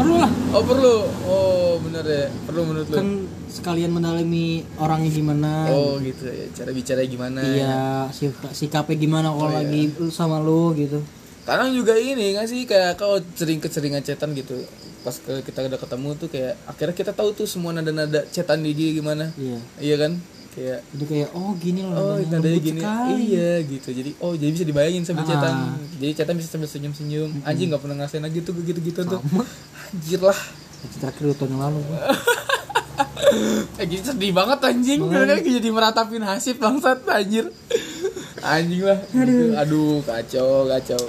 [0.00, 0.32] Perlu lah.
[0.50, 0.96] Oh perlu.
[1.28, 2.96] Oh bener ya, perlu menurut lu.
[2.96, 3.08] Kan
[3.50, 5.68] sekalian mendalami orangnya gimana.
[5.68, 7.40] Oh gitu ya, cara bicara gimana?
[7.44, 9.60] Iya, sik- sikapnya gimana Oh, kalau iya.
[9.60, 11.04] lagi lu sama lu gitu.
[11.44, 14.56] Kadang juga ini nggak sih kayak kau sering keseringan chatan gitu.
[15.00, 18.72] Pas ke, kita udah ketemu tuh kayak akhirnya kita tahu tuh semua nada-nada chatan di
[18.72, 19.28] dia gimana.
[19.36, 19.58] Iya.
[19.76, 20.12] Iya kan?
[20.50, 22.80] Kayak Jadi kayak oh gini loh Oh, nadanya gini.
[22.80, 23.14] sekali.
[23.28, 23.88] Iya, gitu.
[23.92, 25.28] Jadi oh, jadi bisa dibayangin sambil Ah.
[25.28, 25.54] chatan.
[25.94, 27.30] Jadi chatan bisa sambil senyum-senyum.
[27.42, 29.20] Anjing nggak pernah ngerasain lagi tuh gitu-gitu tuh.
[29.86, 30.38] Anjir lah.
[30.80, 31.80] Itu terakhir dua tahun yang lalu.
[33.78, 35.00] Eh jadi sedih banget anjing.
[35.00, 37.46] Karena jadi meratapin hasib bangsat anjir.
[38.42, 38.98] Anjing lah.
[39.08, 41.00] Aduh, Aduh kacau, kacau.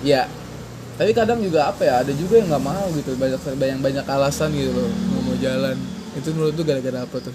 [0.00, 0.24] Ya.
[0.96, 2.00] Tapi kadang juga apa ya?
[2.00, 3.12] Ada juga yang nggak mau gitu.
[3.14, 4.88] Banyak banyak banyak alasan gitu loh.
[4.88, 5.76] Nggak mau jalan.
[6.16, 7.34] Itu menurut tuh gara-gara apa tuh?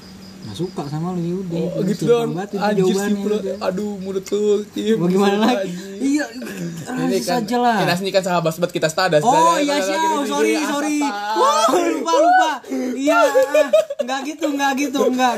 [0.54, 1.66] Nggak suka sama lu yaudah.
[1.66, 2.30] Oh Itu gitu dong.
[2.38, 3.58] sih udah.
[3.66, 4.62] Aduh mulut lu.
[5.10, 5.74] Gimana lagi?
[5.98, 7.78] Iya, ini kan saja lah.
[7.82, 9.26] Kita ini kan sahabat sahabat kita stadas.
[9.26, 11.02] Oh iya siap, sorry sorry.
[11.02, 12.52] Wah lupa lupa.
[12.94, 15.36] Iya, ah, nggak gitu nggak gitu nggak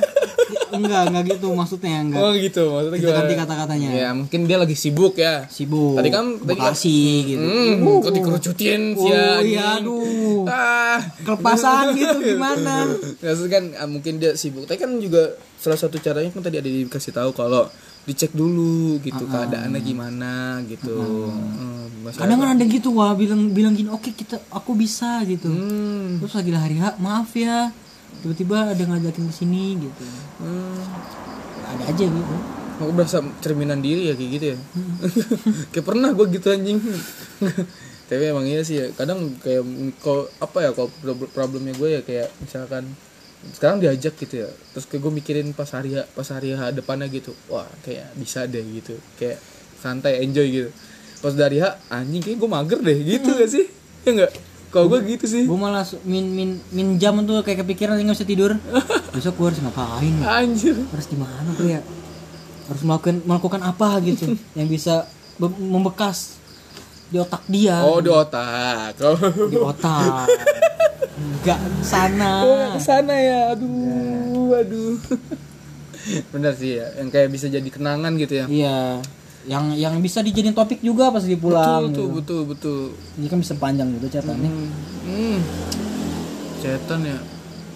[0.76, 2.20] nggak nggak gitu maksudnya nggak.
[2.20, 3.90] Oh gitu, maksudnya Kita ganti kata-katanya.
[3.94, 5.48] Ya mungkin dia lagi sibuk ya.
[5.48, 5.96] Sibuk.
[5.96, 7.46] Tadi kan- tadi kan- Bekasi gitu.
[7.46, 9.48] Hmm, kok dikerucutin sih Oh, anjing.
[9.48, 10.44] iya, aduh.
[10.46, 11.00] Ah.
[11.24, 12.90] Kelepasan gitu gimana?
[13.22, 14.66] Maksudnya kan ah, mungkin dia sibuk.
[14.66, 15.24] Tapi kan juga
[15.56, 17.66] salah satu caranya kan tadi ada dikasih tahu kalau
[18.06, 20.34] dicek dulu gitu keadaannya gimana
[20.66, 20.94] gitu.
[20.94, 25.50] Hmm, masalah- Kadang kan ada gitu wah bilang bilang gini oke kita aku bisa gitu.
[25.50, 26.22] Hmm.
[26.22, 27.74] Terus lagi hari H maaf ya
[28.22, 30.06] tiba-tiba ada ngajakin ke sini gitu.
[30.38, 30.78] Hmm.
[31.66, 32.36] Ada aja gitu.
[32.76, 34.58] Aku berasa cerminan diri ya kayak gitu ya.
[35.74, 36.78] kayak pernah gue gitu anjing.
[38.06, 38.86] Tapi emang iya sih ya.
[38.94, 39.66] Kadang kayak
[39.98, 42.86] kalau apa ya kalau prob- problemnya gue ya kayak misalkan
[43.52, 44.50] sekarang diajak gitu ya.
[44.74, 47.36] Terus kayak gue mikirin pas hari pas hari H depannya gitu.
[47.48, 48.98] Wah, kayak bisa deh gitu.
[49.16, 49.38] Kayak
[49.78, 50.70] santai enjoy gitu.
[51.20, 53.66] Pas dari H anjing kayak gue mager deh gitu gak sih?
[54.06, 54.32] Ya enggak?
[54.70, 55.44] Kalau gue gitu sih.
[55.46, 58.52] Gue malah min min min jam tuh kayak kepikiran nggak bisa tidur.
[59.16, 60.14] Besok gue harus ngapain?
[60.20, 60.44] ya?
[60.44, 60.76] Anjir.
[60.92, 61.82] Harus di mana tuh ya?
[62.66, 65.06] Harus melakukan melakukan apa gitu yang bisa
[65.38, 66.42] be- membekas
[67.06, 68.98] di otak dia, Oh, di otak.
[69.06, 69.18] Oh.
[69.50, 70.26] di otak.
[71.16, 72.32] Enggak sana.
[72.44, 73.54] Oh, ke sana ya.
[73.54, 74.98] Aduh, aduh.
[76.34, 78.46] Bener sih ya, yang kayak bisa jadi kenangan gitu ya.
[78.46, 78.80] Iya.
[79.46, 81.90] Yang yang bisa dijadiin topik juga pas dia pulang.
[81.90, 82.16] betul, gitu.
[82.18, 82.80] betul, betul.
[83.22, 84.50] Ini kan bisa panjang gitu catatannya.
[84.50, 84.70] Hmm.
[85.06, 85.38] hmm.
[86.66, 87.20] Cetan ya.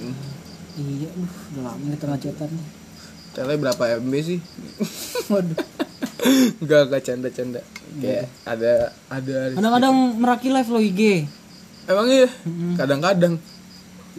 [0.02, 0.15] Hmm.
[0.80, 2.50] Iya, aduh, udah lama nih tengah cetan.
[3.38, 4.39] Tele berapa MB sih?
[5.30, 5.58] Waduh.
[6.62, 7.62] Enggak, enggak canda-canda.
[7.97, 8.73] Kayak ada
[9.10, 11.02] ada Kadang-kadang meraki live lo IG.
[11.89, 12.30] Emang iya?
[12.78, 13.34] Kadang-kadang.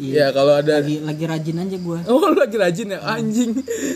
[0.00, 1.98] Ya kalau ada Lagi lagi rajin aja gue.
[2.09, 3.52] Oh, lu lagi rajin ya anjing.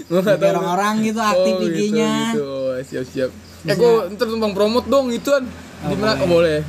[0.07, 0.51] Gua enggak tahu.
[0.53, 2.13] orang-orang gitu aktif oh, IG-nya.
[2.13, 2.45] Gitu, gitu.
[2.47, 3.31] Oh, siap-siap.
[3.65, 5.49] Eh, gua ntar tumpang promote dong ituan.
[5.85, 6.21] Di mana?
[6.23, 6.61] Oh, boleh.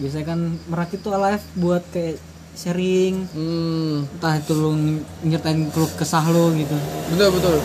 [0.00, 2.16] Biasanya kan Meraki tuh live buat kayak
[2.60, 4.74] sharing Hmm, entah itu lu
[5.24, 6.76] nyertain keluh kesah lu gitu.
[7.14, 7.56] betul betul.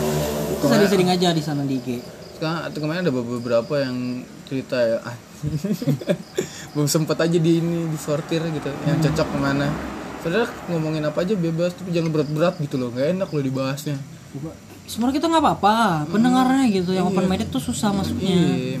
[0.56, 1.88] Terus sering-sering aja di sana di IG.
[2.36, 5.00] Sekarang atau kemarin ada beberapa yang cerita ya.
[5.00, 5.16] ah,
[6.76, 9.72] Belum sempat aja di ini disortir gitu, yang cocok ke mana.
[10.20, 13.96] Saudara ngomongin apa aja bebas, tapi jangan berat-berat gitu loh, nggak enak loh dibahasnya.
[14.84, 16.92] Sebenarnya kita nggak apa-apa, pendengarnya gitu.
[16.92, 18.36] Yang open minded tuh susah masuknya.
[18.36, 18.78] Iya,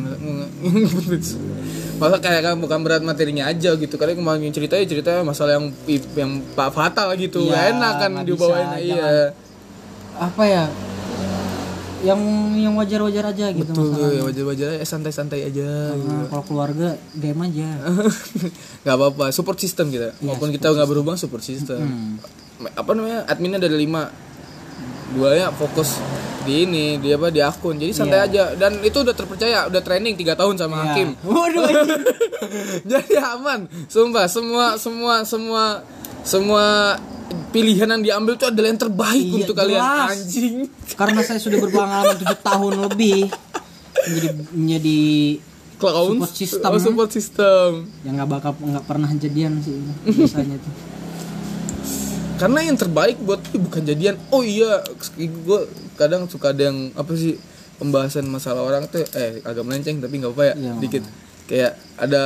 [2.24, 3.94] kayak kan bukan berat materinya aja gitu.
[3.96, 5.72] Kalian kemarin ceritanya cerita masalah yang
[6.12, 9.32] yang pak fatal gitu, Iya, nggak enak kan dibawain iya.
[10.20, 10.64] Apa ya?
[12.06, 12.20] Yang
[12.54, 14.14] yang wajar-wajar aja gitu betul masalah.
[14.14, 16.06] ya wajar-wajar aja santai-santai aja gitu.
[16.06, 16.88] Nah, kalau keluarga
[17.18, 17.68] game aja.
[18.86, 20.14] nggak apa-apa support system kita.
[20.22, 21.82] Walaupun kita nggak berhubung support system.
[22.78, 24.14] Apa namanya adminnya ada lima.
[25.06, 25.96] Dua ya fokus
[26.46, 27.74] di ini dia apa di akun.
[27.76, 28.54] Jadi santai aja.
[28.54, 31.18] Dan itu udah terpercaya udah training tiga tahun sama hakim.
[31.26, 31.66] Waduh.
[32.90, 33.66] jadi aman.
[33.90, 35.82] Sumpah semua semua semua
[36.22, 36.66] semua
[37.48, 40.08] pilihan yang diambil itu adalah yang terbaik Iya, untuk kalian jelas.
[40.12, 40.54] anjing
[40.92, 43.18] Karena saya sudah berpengalaman 7 tahun lebih
[43.98, 45.00] menjadi menjadi
[45.76, 46.68] clown Support system.
[46.68, 47.68] oh, support system
[48.00, 50.72] yang nggak bakal nggak pernah jadian sih biasanya tuh.
[52.36, 54.84] karena yang terbaik buat gue bukan jadian oh iya
[55.16, 55.60] gue
[55.94, 57.36] kadang suka ada yang apa sih
[57.76, 61.02] pembahasan masalah orang tuh eh agak melenceng tapi nggak apa ya Iya, dikit
[61.46, 62.22] kayak ada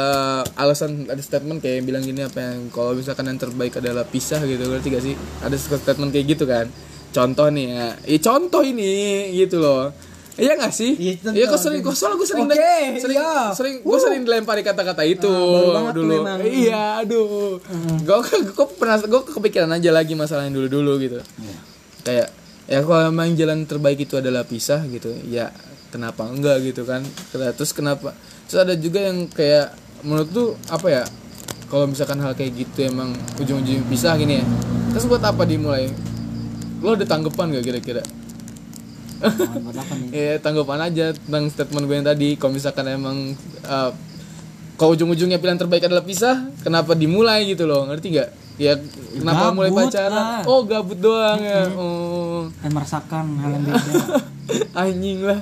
[0.56, 4.40] alasan ada statement kayak yang bilang gini apa yang kalau misalkan yang terbaik adalah pisah
[4.48, 6.66] gitu ngerti gak sih ada statement kayak gitu kan
[7.12, 9.92] contoh nih ya Ih, contoh ini gitu loh
[10.40, 10.96] Iya gak sih?
[10.96, 12.56] Iya, kok sering, kok soalnya gue sering, Oke,
[12.96, 13.52] sering, iya.
[13.52, 16.24] sering, gue sering dilempari kata-kata itu tuh dulu.
[16.24, 16.40] memang.
[16.40, 17.60] Iya, aduh.
[18.00, 21.20] Gue gue pernah gue kepikiran aja lagi masalah yang dulu-dulu gitu.
[22.08, 22.32] Kayak
[22.64, 25.52] ya kalau memang jalan terbaik itu adalah pisah gitu, ya
[25.92, 27.04] kenapa enggak gitu kan?
[27.34, 28.16] Terus kenapa?
[28.50, 29.70] Terus ada juga yang kayak
[30.02, 31.04] menurut tuh apa ya?
[31.70, 34.44] Kalau misalkan hal kayak gitu emang ujung-ujungnya pisah gini ya.
[34.90, 35.86] Terus buat apa dimulai?
[36.82, 38.02] Lo ada tanggapan gak kira-kira?
[39.20, 40.08] Nah, buat apa nih?
[40.10, 43.16] ya tanggapan aja tentang statement gue yang tadi kalau misalkan emang
[43.62, 43.92] uh,
[44.74, 48.80] kalau ujung-ujungnya pilihan terbaik adalah pisah kenapa dimulai gitu loh ngerti nggak ya
[49.12, 50.42] kenapa mulai Gabut pacaran lah.
[50.48, 54.00] oh gabut doang ya oh Dan merasakan hal yang beda.
[54.72, 55.40] anjing lah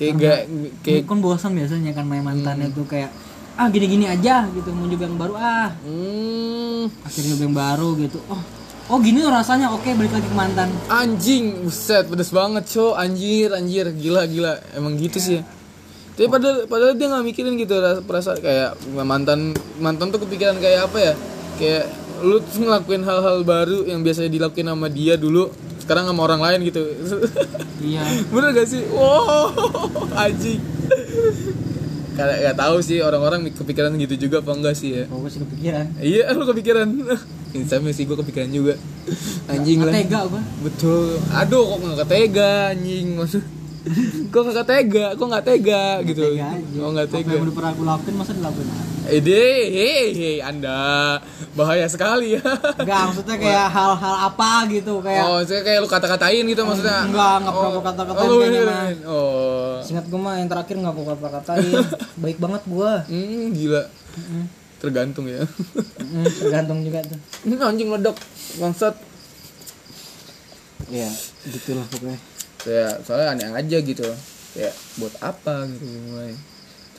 [0.00, 0.38] kayak gak
[0.80, 3.12] kayak kan bosan biasanya kan main mantannya tuh kayak
[3.60, 5.68] ah gini-gini aja gitu mau juga yang baru ah.
[5.84, 8.18] Hmm, akhirnya nyoba yang baru gitu.
[8.32, 8.40] Oh
[8.88, 9.68] oh gini rasanya.
[9.76, 10.72] Oke balik lagi ke mantan.
[10.88, 13.92] Anjing buset pedes banget co anjir anjir.
[13.92, 14.56] Gila gila.
[14.72, 15.44] Emang gitu sih ya.
[16.16, 20.88] tapi padahal padahal dia nggak mikirin gitu ras- perasaan kayak mantan mantan tuh kepikiran kayak
[20.88, 21.12] apa ya?
[21.60, 21.84] Kayak
[22.24, 25.52] lu tuh ngelakuin hal-hal baru yang biasanya dilakuin sama dia dulu
[25.90, 26.86] sekarang sama orang lain gitu.
[27.82, 28.06] Iya.
[28.30, 28.86] Bener gak sih?
[28.94, 29.50] Wow
[30.14, 30.62] anjing.
[32.14, 35.10] Kayak gak tahu sih orang-orang kepikiran gitu juga apa enggak sih ya?
[35.10, 35.98] Oh gue sih kepikiran.
[35.98, 36.86] Iya lu kepikiran.
[37.58, 38.78] Ini sama sih gue kepikiran juga.
[39.50, 39.94] Anjing Nggak lah.
[39.98, 41.18] tega gue Betul.
[41.34, 43.06] Aduh kok nggak tega anjing?
[43.18, 43.42] Maksud.
[44.30, 45.06] kok nggak tega?
[45.18, 46.22] Kok nggak tega gitu?
[46.22, 46.78] tega aja.
[46.78, 47.30] Oh nggak apa tega.
[47.34, 48.68] yang udah pernah aku lakuin masa dilakuin
[49.10, 50.78] lagi Ede, hei, hei, Anda
[51.52, 52.42] bahaya sekali ya.
[52.80, 57.04] enggak maksudnya kayak hal-hal apa gitu kayak Oh, saya kayak lu kata-katain gitu maksudnya.
[57.04, 58.96] enggak enggak pernah Oh, aku kata-katain oh, kayaknya iya, mah iya.
[59.04, 59.74] Oh.
[59.82, 61.64] Singkat gue mah yang terakhir nggak aku kata-katain
[62.22, 63.82] baik banget gue Hmm, gila.
[64.80, 65.42] Tergantung ya.
[66.00, 68.16] Mm, tergantung juga tuh Ini anjing meledak.
[68.56, 68.94] Bangsat.
[70.88, 71.06] ya
[71.46, 72.18] gitulah pokoknya
[72.60, 74.04] Kayak soalnya aneh aja gitu.
[74.52, 76.32] Kayak buat apa gitu mulai.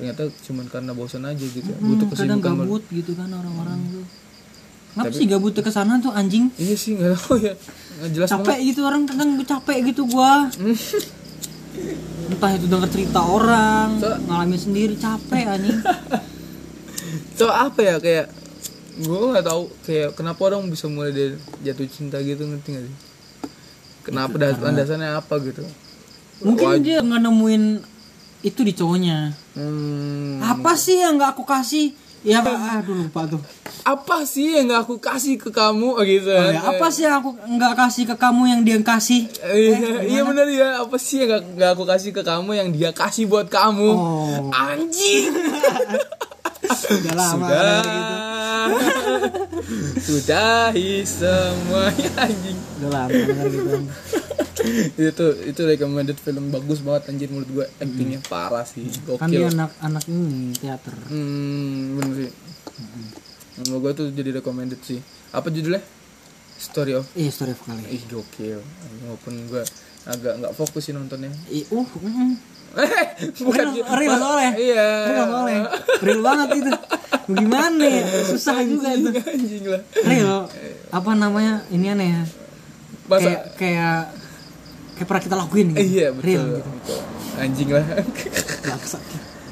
[0.01, 1.61] Ternyata cuman karena bosan aja gitu.
[1.69, 2.65] Butuh Hmm, kadang kesibukan baru.
[2.65, 4.05] gabut gitu kan orang-orang tuh
[4.91, 6.49] Kenapa sih gabut ke sana tuh anjing?
[6.57, 7.53] Iya sih nggak tahu ya.
[7.95, 10.49] Nggak jelas Capek gitu orang kadang capek gitu gua.
[12.27, 15.79] Entah itu denger cerita orang, So- ngalamin sendiri capek anjing.
[17.37, 18.27] so apa ya kayak
[18.97, 22.97] gue nggak tahu kayak kenapa orang bisa mulai dari jatuh cinta gitu ngerti gak sih
[24.01, 25.63] kenapa das landasannya apa gitu
[26.39, 27.63] Mungkin dia nggak nemuin
[28.41, 29.33] itu di cowoknya.
[29.53, 31.93] hmm, Apa sih yang nggak aku kasih?
[32.21, 33.41] Ya aduh lupa tuh.
[33.81, 37.17] apa sih yang gak aku kasih ke kamu Oh, gitu Oh, ya, apa sih yang
[37.17, 39.25] aku nggak kasih ke kamu yang dia kasih?
[39.41, 42.93] iya iya benar ya apa sih yang gak, gak aku kasih ke kamu yang dia
[42.93, 45.33] kasih buat kamu Oh, anjing
[46.93, 48.15] udah lama sudah gitu.
[50.05, 53.17] sudahi semuanya anjing Udah lama
[53.49, 53.75] gitu.
[55.01, 59.51] itu itu recommended film bagus banget anjir menurut gue actingnya parah sih Kan dia gokil
[59.51, 60.95] anak-anak ini teater.
[61.07, 62.31] hmm bener sih
[63.59, 65.81] menurut gue tuh jadi recommended sih apa judulnya
[66.55, 67.81] story of Iya story of kali.
[67.87, 68.59] ih gokil
[69.01, 69.63] walaupun gue
[70.03, 72.31] agak nggak fokus sih nontonnya Ih, uh, mm,
[73.43, 73.91] bukan real, gitu.
[73.91, 74.51] real soalnya.
[74.55, 75.61] iya Real soalnya.
[75.99, 76.71] Real banget itu.
[77.27, 78.03] Gimana ya?
[78.31, 79.09] Susah juga itu.
[79.11, 80.47] anjing lah Real.
[80.87, 81.67] Apa namanya?
[81.67, 82.23] Ini aneh ya.
[83.05, 83.97] masa Kayak kayak
[85.01, 85.81] kayak pernah kita lakuin gitu.
[85.81, 86.69] iya betul, Real gitu.
[86.69, 86.99] betul.
[87.35, 87.85] anjing lah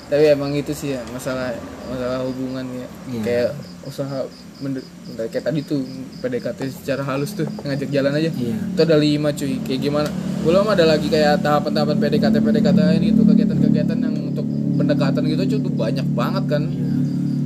[0.05, 1.53] tapi emang itu sih ya masalah
[1.85, 3.21] masalah hubungan ya Iya.
[3.21, 3.49] kayak
[3.81, 4.25] usaha
[4.59, 4.85] mende-
[5.15, 5.81] kayak tadi tuh
[6.19, 8.57] PDKT secara halus tuh ngajak jalan aja Iya.
[8.57, 10.09] itu ada lima cuy kayak gimana
[10.39, 15.59] belum ada lagi kayak tahapan-tahapan PDKT PDKT ini itu kegiatan-kegiatan yang untuk pendekatan gitu cuy
[15.59, 16.88] tuh banyak banget kan Iya.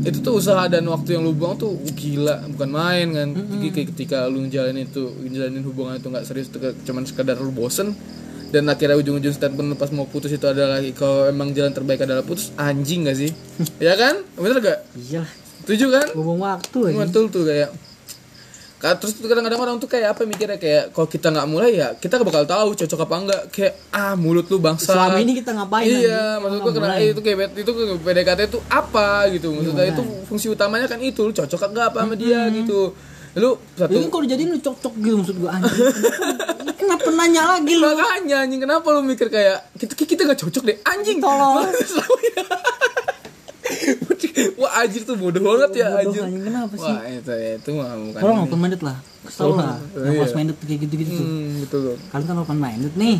[0.03, 3.29] Itu tuh usaha dan waktu yang lu buang tuh gila bukan main kan.
[3.31, 7.49] Jadi kayak ketika lu ngejalanin itu ngejalanin hubungan itu nggak serius tuh cuman sekedar lu
[7.49, 7.95] bosen.
[8.53, 12.21] Dan akhirnya ujung-ujung statement lu pas mau putus itu adalah kalau emang jalan terbaik adalah
[12.21, 13.33] putus anjing gak sih?
[13.81, 14.21] Ya kan?
[14.37, 15.25] Bener gak Iya
[15.63, 16.07] setuju kan?
[16.13, 16.97] Buang waktu aja.
[17.01, 17.73] betul tuh kayak
[18.83, 22.19] Ka- terus kadang-kadang orang tuh kayak apa mikirnya kayak kalau kita nggak mulai ya kita
[22.19, 25.95] bakal tahu cocok apa enggak kayak ah mulut lu bangsa Selama ini kita ngapain iya
[26.35, 26.43] anjing?
[26.43, 27.07] maksud Nggak gua kena mulai.
[27.07, 31.31] itu kayak itu PDKT itu apa gitu maksudnya Iya, itu fungsi utamanya kan itu lu
[31.31, 32.91] cocok enggak apa sama dia gitu
[33.33, 35.73] lu satu Ini kalau dijadiin lu cocok gitu maksud gua anjing.
[35.73, 37.87] Kenapa, kenapa nanya lagi lu?
[37.87, 41.63] makanya anjing kenapa lu mikir kayak kita kita gak cocok deh anjing Tolong.
[44.59, 46.89] wah anjir tuh bodoh banget ya anjir anjing, kenapa sih?
[46.89, 48.97] wah itu itu mah bukan Orang open minded lah.
[49.23, 49.79] Kesel lah.
[49.89, 50.19] Oh, Yang iya.
[50.19, 51.23] close minded kayak gitu-gitu tuh.
[51.23, 53.15] hmm, betul Kalian kan open minded nih.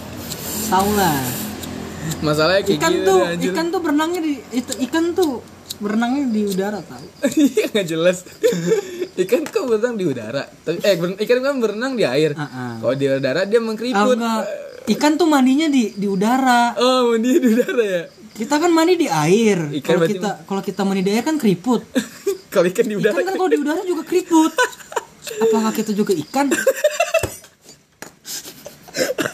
[0.72, 1.18] Tahu lah.
[2.20, 3.50] masalahnya kayak Ikan gini tuh, anjir.
[3.50, 5.32] ikan tuh berenangnya di itu ikan tuh
[5.76, 7.06] berenangnya di udara tahu.
[7.48, 8.18] Iya nggak jelas.
[9.16, 10.44] Ikan kok berenang di udara.
[10.44, 12.34] Tapi eh ikan kan berenang di air.
[12.34, 12.72] Ah, ah.
[12.78, 14.14] Kalau di udara dia Ah, mengkeriput.
[14.14, 14.42] enggak.
[14.86, 16.76] Ikan tuh mandinya di di udara.
[16.76, 18.02] Oh, mandi di udara ya.
[18.34, 19.70] Kita kan mandi di air.
[19.78, 21.86] Kalau kita kalau kita mandi di air kan keriput.
[22.54, 24.54] Kalau ikan di udara Ikan kan kalau di udara juga keriput.
[25.42, 26.54] Apakah kita juga ikan?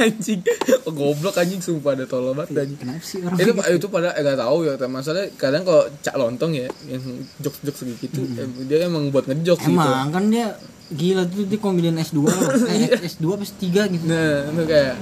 [0.01, 0.41] anjing.
[0.89, 2.81] Oh, goblok anjing sumpah ada tolol banget anjing.
[2.81, 3.37] Kenapa sih orang?
[3.37, 7.05] itu itu pada eh, gak tahu ya masalah kadang kalau cak lontong ya yang
[7.45, 10.57] jokes jokes gitu eh, dia emang buat ngejokes gitu Emang kan dia
[10.91, 12.35] gila tuh dia komedian S2 loh.
[12.71, 14.05] Eh, S2 apa S3 gitu.
[14.11, 14.95] Nah, itu kayak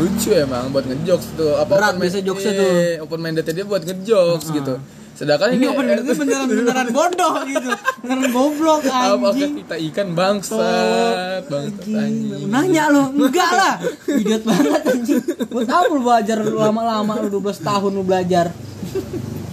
[0.00, 1.52] lucu emang buat ngejokes tuh.
[1.60, 2.72] Apa Berat biasa jokesnya iya, tuh.
[3.04, 4.74] Open minded dia buat ngejokes gitu.
[5.14, 7.70] Sedangkan Ini ini, open minded beneran beneran bodoh gitu.
[8.02, 9.52] Beneran goblok apakah anjing.
[9.62, 12.48] kita ikan bangsat, bangsat anjing.
[12.50, 13.74] Nanya lo, enggak lah.
[14.20, 15.22] Idiot banget anjing.
[15.52, 18.50] Buat apa lu belajar lama-lama lu 12 tahun lu belajar.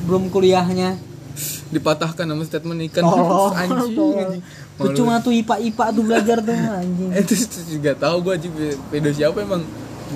[0.07, 0.97] Belum kuliahnya.
[1.71, 3.95] Dipatahkan sama statement ikan Tolong, anjing.
[3.95, 4.43] anjing.
[4.81, 4.97] Lu Malu.
[4.97, 7.09] cuma tuh IPA-IPA tuh belajar tuh anjing.
[7.13, 7.33] Itu
[7.69, 8.53] juga tahu gua anjing
[8.89, 9.61] pedo siapa emang.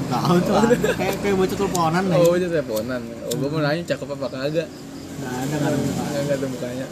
[0.10, 0.54] Tahu tuh
[0.99, 2.17] kayak kayak bocah teleponan nih.
[2.17, 3.01] Oh, itu teleponan.
[3.30, 4.67] Oh, gua mau nanya cakep apa kagak.
[5.21, 6.04] Enggak ada enggak ada muka.
[6.04, 6.88] Enggak ada mukanya.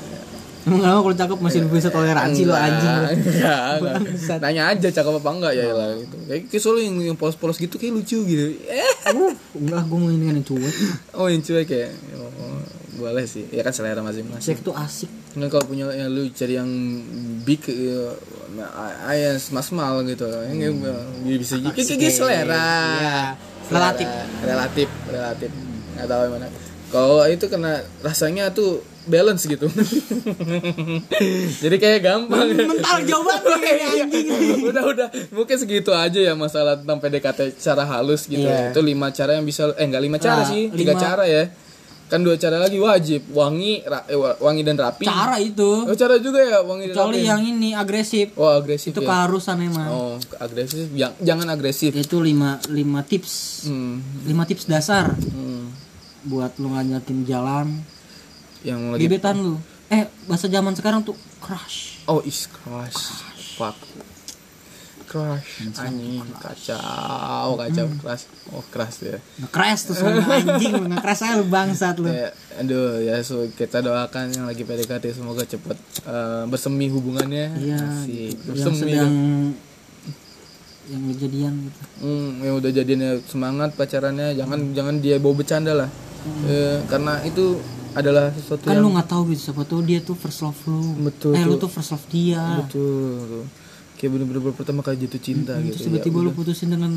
[0.63, 2.95] Emang kalau cakep masih bisa toleransi lo anjing.
[3.19, 4.38] Enggak, enggak.
[4.39, 6.15] Nanya aja cakep apa enggak ya lah gitu.
[6.23, 8.45] Kayak kayak soalnya yang, yang polos-polos gitu kayak lucu gitu.
[8.71, 8.95] Eh.
[9.59, 10.75] Enggak gue mau ini yang cuek.
[11.19, 15.10] Oh yang cuek ya oh, Boleh sih Ya kan selera masing-masing tuh asik.
[15.32, 16.69] Kan kalau punya ya, lu cari yang
[17.41, 18.13] big ya,
[19.03, 21.25] Ayah mas-mal gitu Yang hmm.
[21.36, 22.69] bisa kayak kayak kayak selera.
[23.63, 23.71] Selera.
[23.71, 24.08] Relatif.
[24.39, 25.49] Relatif Relatif
[25.93, 26.47] Nggak tahu yang mana
[26.88, 29.65] Kalau itu kena rasanya tuh balance gitu
[31.63, 33.88] Jadi kayak gampang Mental jauh banget Iya.
[33.99, 34.27] anjing.
[34.63, 38.71] udah udah mungkin segitu aja ya masalah tentang PDKT secara halus gitu Iya.
[38.71, 41.43] itu lima cara yang bisa eh enggak lima cara Ah, sih tiga lima- cara ya
[42.05, 45.65] kan dua cara lagi wajib wangi ra- eh, wa- wangi dan rapi Cara itu.
[45.81, 48.35] oh cara juga ya wangi dan Kecuali rapi yang ini agresif.
[48.35, 49.87] oh agresif Itu ya keharusan emang.
[49.87, 53.65] oh agresif yang jangan agresif Itu lima lima tips.
[53.65, 55.65] hmm, Lima tips dasar hmm.
[56.25, 57.67] buat lu ngajakin jalan
[58.61, 59.55] yang lagi gebetan lu.
[59.87, 61.99] Eh, bahasa zaman sekarang tuh crush.
[62.05, 63.19] oh is crush
[63.53, 63.75] fuck
[65.13, 67.99] crush anjing kacau kacau Hmm.
[67.99, 72.10] crush oh crush ya Nge-crash tuh semua anjing lu nge-crash aja lu bangsat lu.
[72.10, 77.78] Ya, aduh ya so, kita doakan yang lagi PDKT semoga cepet eh, bersemi hubungannya Iya,
[77.78, 79.13] Asik, yang sedang
[80.84, 81.80] yang kejadian gitu.
[82.02, 85.91] hmm, yang udah jadinya semangat pacarannya jangan jangan dia bawa bercanda lah
[86.23, 87.60] Eh, karena itu
[87.93, 90.80] adalah sesuatu Kan yang lu nggak tahu gitu siapa tuh dia tuh first love lu.
[91.04, 91.67] Betul, Eh lu tuh.
[91.67, 92.63] tuh first love dia.
[92.63, 93.43] betul
[94.03, 96.91] kayak bener-bener pertama kali jatuh cinta Terus gitu Hmm, tiba-tiba ya, lu putusin dengan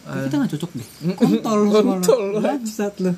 [0.00, 0.88] "Kayak kita nggak cocok deh.
[1.12, 2.38] Kontol lu kontol lu.
[2.40, 3.10] Bangsat lu.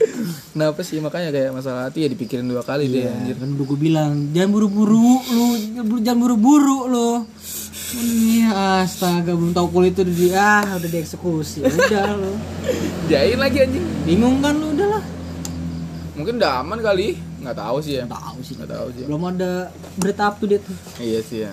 [0.50, 0.98] kenapa sih?
[0.98, 3.36] Makanya kayak masalah hati ya dipikirin dua kali deh Iya, anjir.
[3.36, 5.46] kan udah gue bilang jangan buru-buru lu
[6.00, 7.10] jangan buru-buru lu.
[7.90, 8.46] Ini
[8.80, 12.32] astaga belum tahu kulit itu di ah udah dieksekusi udah lu.
[13.06, 13.86] Jain lagi anjing.
[14.02, 15.04] Bingung kan lu udah lah
[16.10, 18.04] mungkin udah aman kali nggak tahu sih ya.
[18.04, 18.54] Tahu sih.
[18.54, 19.04] Nggak tahu sih.
[19.06, 19.50] Belum ada
[19.94, 20.66] berita up to date.
[20.98, 21.52] Iya sih ya.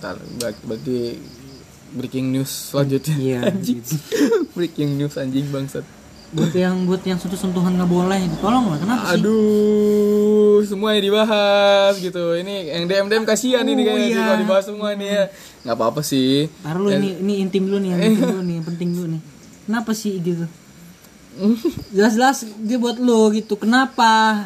[0.00, 1.18] Berarti
[1.90, 3.16] breaking news selanjutnya.
[3.16, 3.80] Iya, Anjing.
[4.52, 5.84] breaking news anjing bangsat.
[6.28, 11.00] buat yang buat yang sentuh sentuhan nggak boleh gitu tolong lah kenapa sih Aduh, semuanya
[11.00, 12.36] dibahas gitu.
[12.36, 14.20] Ini yang DM DM kasihan ini Oh, kayaknya iya.
[14.22, 15.24] kalau dibahas semua nih ya.
[15.64, 16.52] Nggak apa-apa sih.
[16.60, 19.22] Taruh lu ini ini intim dulu nih yang intim dulu nih yang penting dulu nih
[19.64, 20.44] kenapa sih gitu
[21.90, 24.44] jelas-jelas dia buat lu gitu kenapa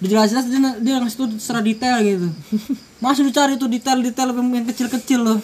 [0.00, 2.28] jelas-jelas dia dia ngasih tuh secara detail gitu
[3.04, 5.38] masih lu cari tuh detail-detail yang, kecil-kecil loh.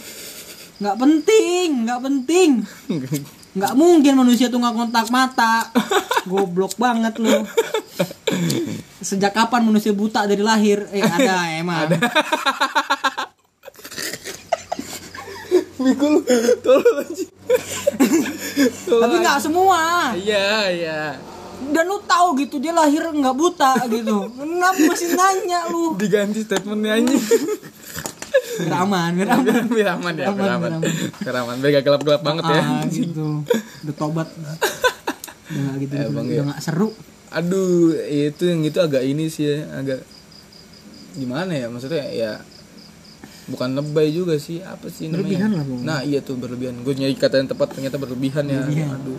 [0.80, 2.50] Nggak penting nggak penting.
[3.52, 5.68] Nggak mungkin manusia tuh nggak kontak mata.
[6.24, 7.44] Goblok banget lo
[9.00, 10.84] sejak kapan manusia buta dari lahir?
[10.92, 11.88] Eh ada emang.
[15.80, 16.20] Mikul,
[16.60, 17.16] tolong.
[18.84, 20.12] Tapi nggak semua.
[20.12, 21.02] Iya, iya.
[21.62, 24.32] Dan lu tahu gitu dia lahir nggak buta gitu.
[24.32, 25.92] Kenapa masih nanya lu?
[25.94, 27.20] Diganti statementnya anjing.
[28.60, 29.64] Biar aman, biar aman.
[29.76, 32.60] biar aman ya, biar Aman, biar Biar aman, biar gak gelap-gelap banget ya.
[32.60, 33.26] Ah, gitu.
[33.80, 34.28] Udah tobat.
[34.32, 34.52] Udah
[35.50, 36.42] nggak gitu, Emang udah ya.
[36.46, 36.88] nggak seru.
[37.30, 40.00] Aduh, itu yang itu agak ini sih ya, agak
[41.10, 42.32] gimana ya maksudnya ya
[43.46, 45.82] bukan lebay juga sih apa sih namanya Berlebihan lah, Bung.
[45.82, 48.94] nah iya tuh berlebihan gue nyari kata yang tepat ternyata berlebihan ya Berlebihan.
[48.94, 49.18] aduh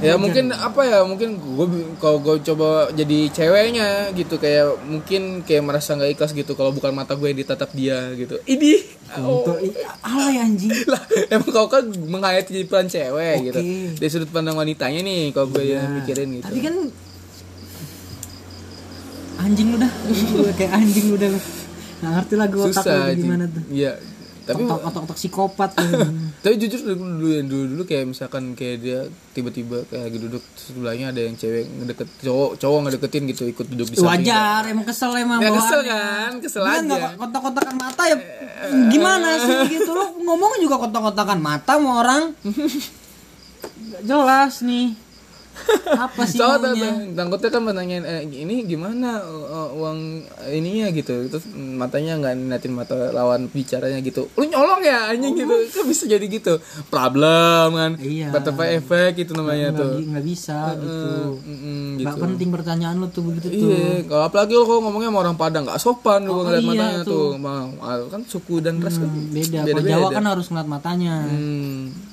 [0.00, 1.66] ya mungkin apa ya mungkin gue
[2.00, 6.96] kalau gue coba jadi ceweknya gitu kayak mungkin kayak merasa nggak ikhlas gitu kalau bukan
[6.96, 8.80] mata gue yang ditatap dia gitu ini
[9.20, 9.44] oh.
[9.44, 9.60] Untuk
[10.00, 10.72] alay anjing.
[10.92, 14.00] lah emang kau kan menghayati jadi peran cewek gitu Oke.
[14.00, 16.74] dari sudut pandang wanitanya nih kalau gue yang Nah, mikirin gitu Tapi kan
[19.40, 19.92] anjing lu dah.
[20.36, 21.28] Lu kayak anjing lu dah.
[22.00, 23.62] Nggak ngerti lah gue otak gimana tuh.
[23.68, 23.92] iya
[24.46, 25.70] tapi otak otak, otak psikopat.
[26.42, 28.98] Tapi jujur dulu dulu dulu, dulu kayak misalkan kayak dia
[29.36, 33.88] tiba-tiba kayak lagi duduk sebelahnya ada yang cewek ngedeket cowok cowok ngedeketin gitu ikut duduk
[33.92, 34.24] di samping.
[34.24, 36.80] Wajar, emang kesel emang ya kesel kan kesel aja.
[36.80, 38.16] nggak kotak-kotakan mata ya
[38.88, 42.22] gimana sih gitu lo ngomong juga kotak-kotakan mata sama orang.
[44.08, 45.09] Jelas nih
[45.90, 47.12] apa sih Soalnya maunya?
[47.12, 50.88] takutnya kan menanyain eh, ini gimana uh, uang ininya?
[50.90, 51.28] Gitu.
[51.28, 54.26] Terus matanya nggak ngeliatin mata lawan bicaranya gitu.
[54.34, 55.54] Lu nyolong ya anjing gitu.
[55.70, 56.58] Kan bisa jadi gitu.
[56.88, 57.92] Problem kan.
[58.00, 58.32] Iya.
[58.32, 59.92] butterfly effect itu namanya nggak tuh.
[60.10, 61.10] nggak bisa gitu.
[61.44, 62.22] Mm-mm, nggak gitu.
[62.24, 63.68] penting pertanyaan lo tuh begitu tuh.
[63.70, 66.70] Iya, kalau apalagi lo kalau ngomongnya sama orang Padang nggak sopan lo Oh, ngeliat iya
[66.70, 67.36] matanya tuh.
[67.36, 68.08] tuh.
[68.08, 69.06] Kan suku dan ras kan.
[69.06, 69.90] Hmm, beda kalau beda-beda.
[69.92, 71.14] Jawa kan harus ngeliat matanya.
[71.26, 72.09] Hmm.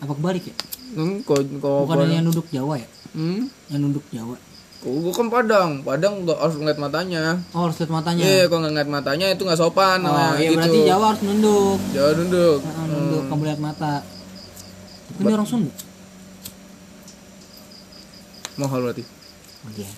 [0.00, 0.54] Apa kebalik ya?
[0.96, 2.88] Hmm, kalau kalau bukan yang duduk Jawa ya?
[3.12, 4.36] Hmm, yang duduk Jawa.
[4.80, 7.20] Kalau gua kan Padang, Padang nggak harus ngeliat matanya.
[7.52, 8.24] oh harus lihat matanya?
[8.24, 10.56] Iya, kalau nggak ngeliat matanya itu nggak sopan oh namanya iya gitu.
[10.56, 11.78] berarti Jawa harus nunduk.
[11.92, 12.60] Jawa nunduk.
[12.64, 13.94] Nah, nunduk kamu lihat mata.
[15.10, 15.72] Tapi ini orang Sunda?
[18.56, 19.04] Mahal berarti.
[19.04, 19.90] oh, iya.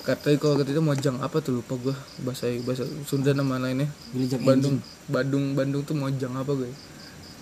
[0.00, 1.16] Katanya kalau kata itu mojang.
[1.18, 1.60] Apa tuh?
[1.60, 1.94] Lupa gua.
[2.22, 3.90] Bahasa bahasa Sunda nama lainnya.
[4.38, 4.78] Bandung,
[5.10, 6.70] Bandung, Bandung tuh mojang apa gue?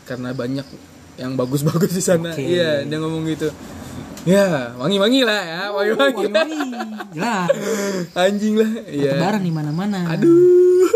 [0.09, 0.66] Karena banyak
[1.20, 2.32] yang bagus-bagus di sana.
[2.32, 2.40] Oke.
[2.40, 3.52] Iya, dia ngomong gitu.
[4.26, 6.24] Ya, wangi-wangi lah ya, wangi-wangi.
[6.28, 6.61] Wangi,
[7.16, 7.48] jelas.
[8.28, 8.70] Anjing lah.
[8.88, 9.12] Iya.
[9.16, 9.98] Lebaran di mana-mana.
[10.11, 10.88] Aduh.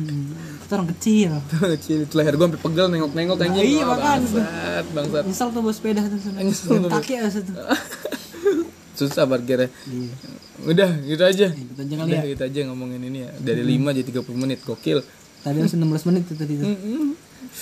[0.00, 0.32] Hmm,
[0.70, 1.34] orang kecil.
[1.76, 3.64] Kecil itu leher gue sampai pegel nengok-nengok anjing.
[3.64, 4.18] iya, Wah, makan.
[4.22, 5.24] Bangsat, bangsat.
[5.26, 6.38] Misal tuh bawa sepeda tuh sana.
[6.44, 6.90] Nyesel tuh.
[6.90, 7.52] Kaki ya situ.
[9.00, 9.68] Susah parkirnya.
[9.88, 10.14] Iya.
[10.68, 11.46] Udah, gitu aja.
[11.50, 12.30] Kita aja kali Udah, ya.
[12.36, 13.30] gitu aja ngomongin ini ya.
[13.40, 14.58] Dari 5 jadi 30 menit.
[14.62, 14.98] Gokil.
[15.40, 16.68] Tadi harus 16 menit tuh tadi tuh.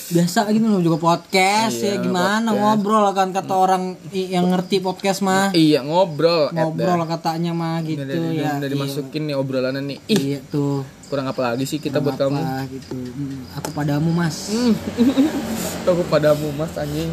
[0.09, 5.20] Biasa gitu loh juga podcast Iya, ya gimana ngobrol kan kata orang yang ngerti podcast
[5.20, 5.53] mah.
[5.53, 6.49] Iya, ngobrol.
[6.49, 8.57] Ngobrol katanya mah Gitu, udah, ya.
[8.57, 8.72] udah iya.
[8.72, 9.99] dimasukin nih obrolannya nih.
[10.09, 10.80] Ih, Iya tuh.
[11.09, 12.36] kurang apa lagi sih kita buat kamu?
[12.36, 12.93] Apa gitu.
[12.93, 14.53] Hmm, Aku padamu Mas.
[14.53, 14.72] Hmm.
[15.89, 17.09] Aku padamu mas anjing.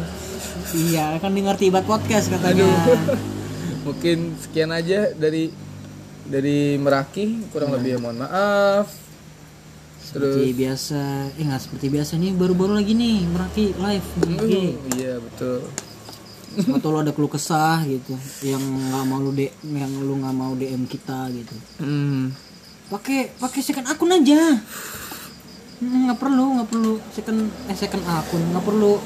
[0.72, 2.68] Iya, kan ngerti ibat podcast katanya.
[3.88, 5.48] Mungkin sekian aja dari
[6.26, 9.05] dari Meraki kurang lebih ya mohon maaf.
[10.06, 11.00] Seperti biasa,
[11.34, 14.38] eh nggak seperti biasa nih baru-baru lagi nih Meraki live IG.
[14.38, 15.66] Uh, iya betul.
[16.56, 20.54] Atau lo ada keluh kesah gitu, yang nggak mau lu de, yang lu nggak mau
[20.54, 21.52] DM kita gitu.
[21.82, 22.32] Hmm.
[22.88, 24.56] Pakai pakai second akun aja.
[25.76, 27.38] Hmm, nggak perlu nggak perlu second
[27.68, 28.96] eh second akun nggak perlu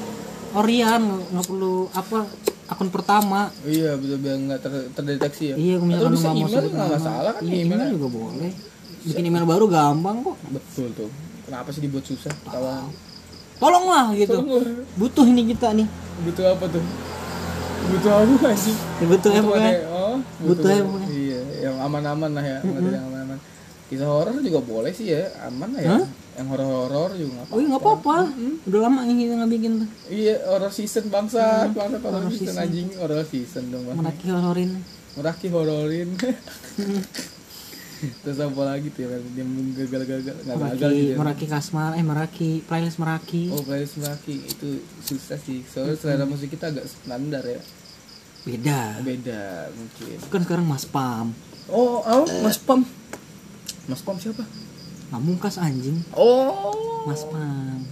[0.51, 2.23] Orian nggak perlu apa
[2.71, 5.55] akun pertama Iya betul biar nggak ter- terdeteksi ya.
[5.59, 7.75] iya kalau misalkan nggak mau email nggak masalah kan iya, email.
[7.75, 8.51] email juga boleh
[9.03, 11.09] bikin email baru gampang kok Betul tuh.
[11.43, 12.31] Kenapa sih dibuat susah?
[12.43, 12.87] Kawan.
[13.57, 14.85] tolonglah gitu Tolong.
[14.95, 15.85] butuh ini kita nih
[16.21, 16.81] Butuh apa tuh?
[17.87, 18.75] Butuh apa sih?
[19.01, 21.07] Butuh ya pokoknya ada- Oh, Butuh ya pokoknya.
[21.09, 23.37] Iya, yang aman-aman lah ya, materi yang aman-aman.
[23.87, 25.97] Kisah horor juga boleh sih ya, aman lah ya.
[26.31, 28.15] Yang horor-horor juga nggak oh iya nggak apa-apa
[28.63, 32.87] udah lama ini kita nggak bikin tuh Iya, horror season bangsa, bangsa horror season anjing,
[32.95, 34.71] horror season dong meraki hororin
[35.11, 36.09] Meraki hororin.
[38.01, 41.05] Terus apa lagi tuh ya, yang gagal-gagal, nggak gagal gitu.
[41.07, 41.15] ya.
[41.15, 45.61] meraki kasmar eh meraki playlist meraki Oh, playlist Meraki itu susah sih.
[45.63, 47.61] Soalnya selera musik kita agak standar ya.
[48.41, 50.17] beda Beda mungkin.
[50.25, 51.29] kan sekarang mas pam
[51.67, 52.81] Oh, oh, Mas Pam.
[53.85, 54.41] Mas Pam siapa?
[55.07, 56.73] pamungkas anjing Oh,
[57.05, 57.85] mas pam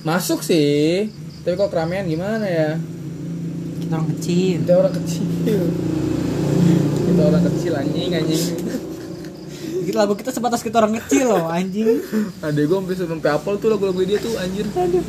[0.00, 1.12] masuk sih.
[1.40, 2.74] Tapi kok keramaian gimana ya?
[3.80, 5.60] kita orang kecil Kita orang kecil.
[7.00, 8.42] Kita orang kecil anjing anjing.
[9.80, 11.98] Gitu lagu kita sebatas kita orang kecil loh anjing
[12.40, 14.64] Adek gue sampai sampai apel tuh lagu-lagu dia tuh anjir.
[14.68, 15.02] Aduh.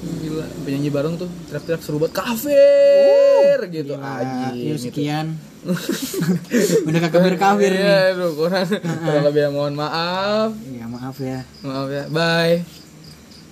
[0.00, 4.72] Gila, penyanyi bareng tuh teriak-teriak seru banget kafir gitu Gila, anjing.
[4.72, 4.78] gitu.
[4.80, 5.26] sekian
[6.88, 10.56] udah kakak kafir nih Iya, aduh, kurang kurang lebih mohon maaf.
[10.66, 12.04] ya maaf ya Maaf ya.
[12.08, 12.79] Bye.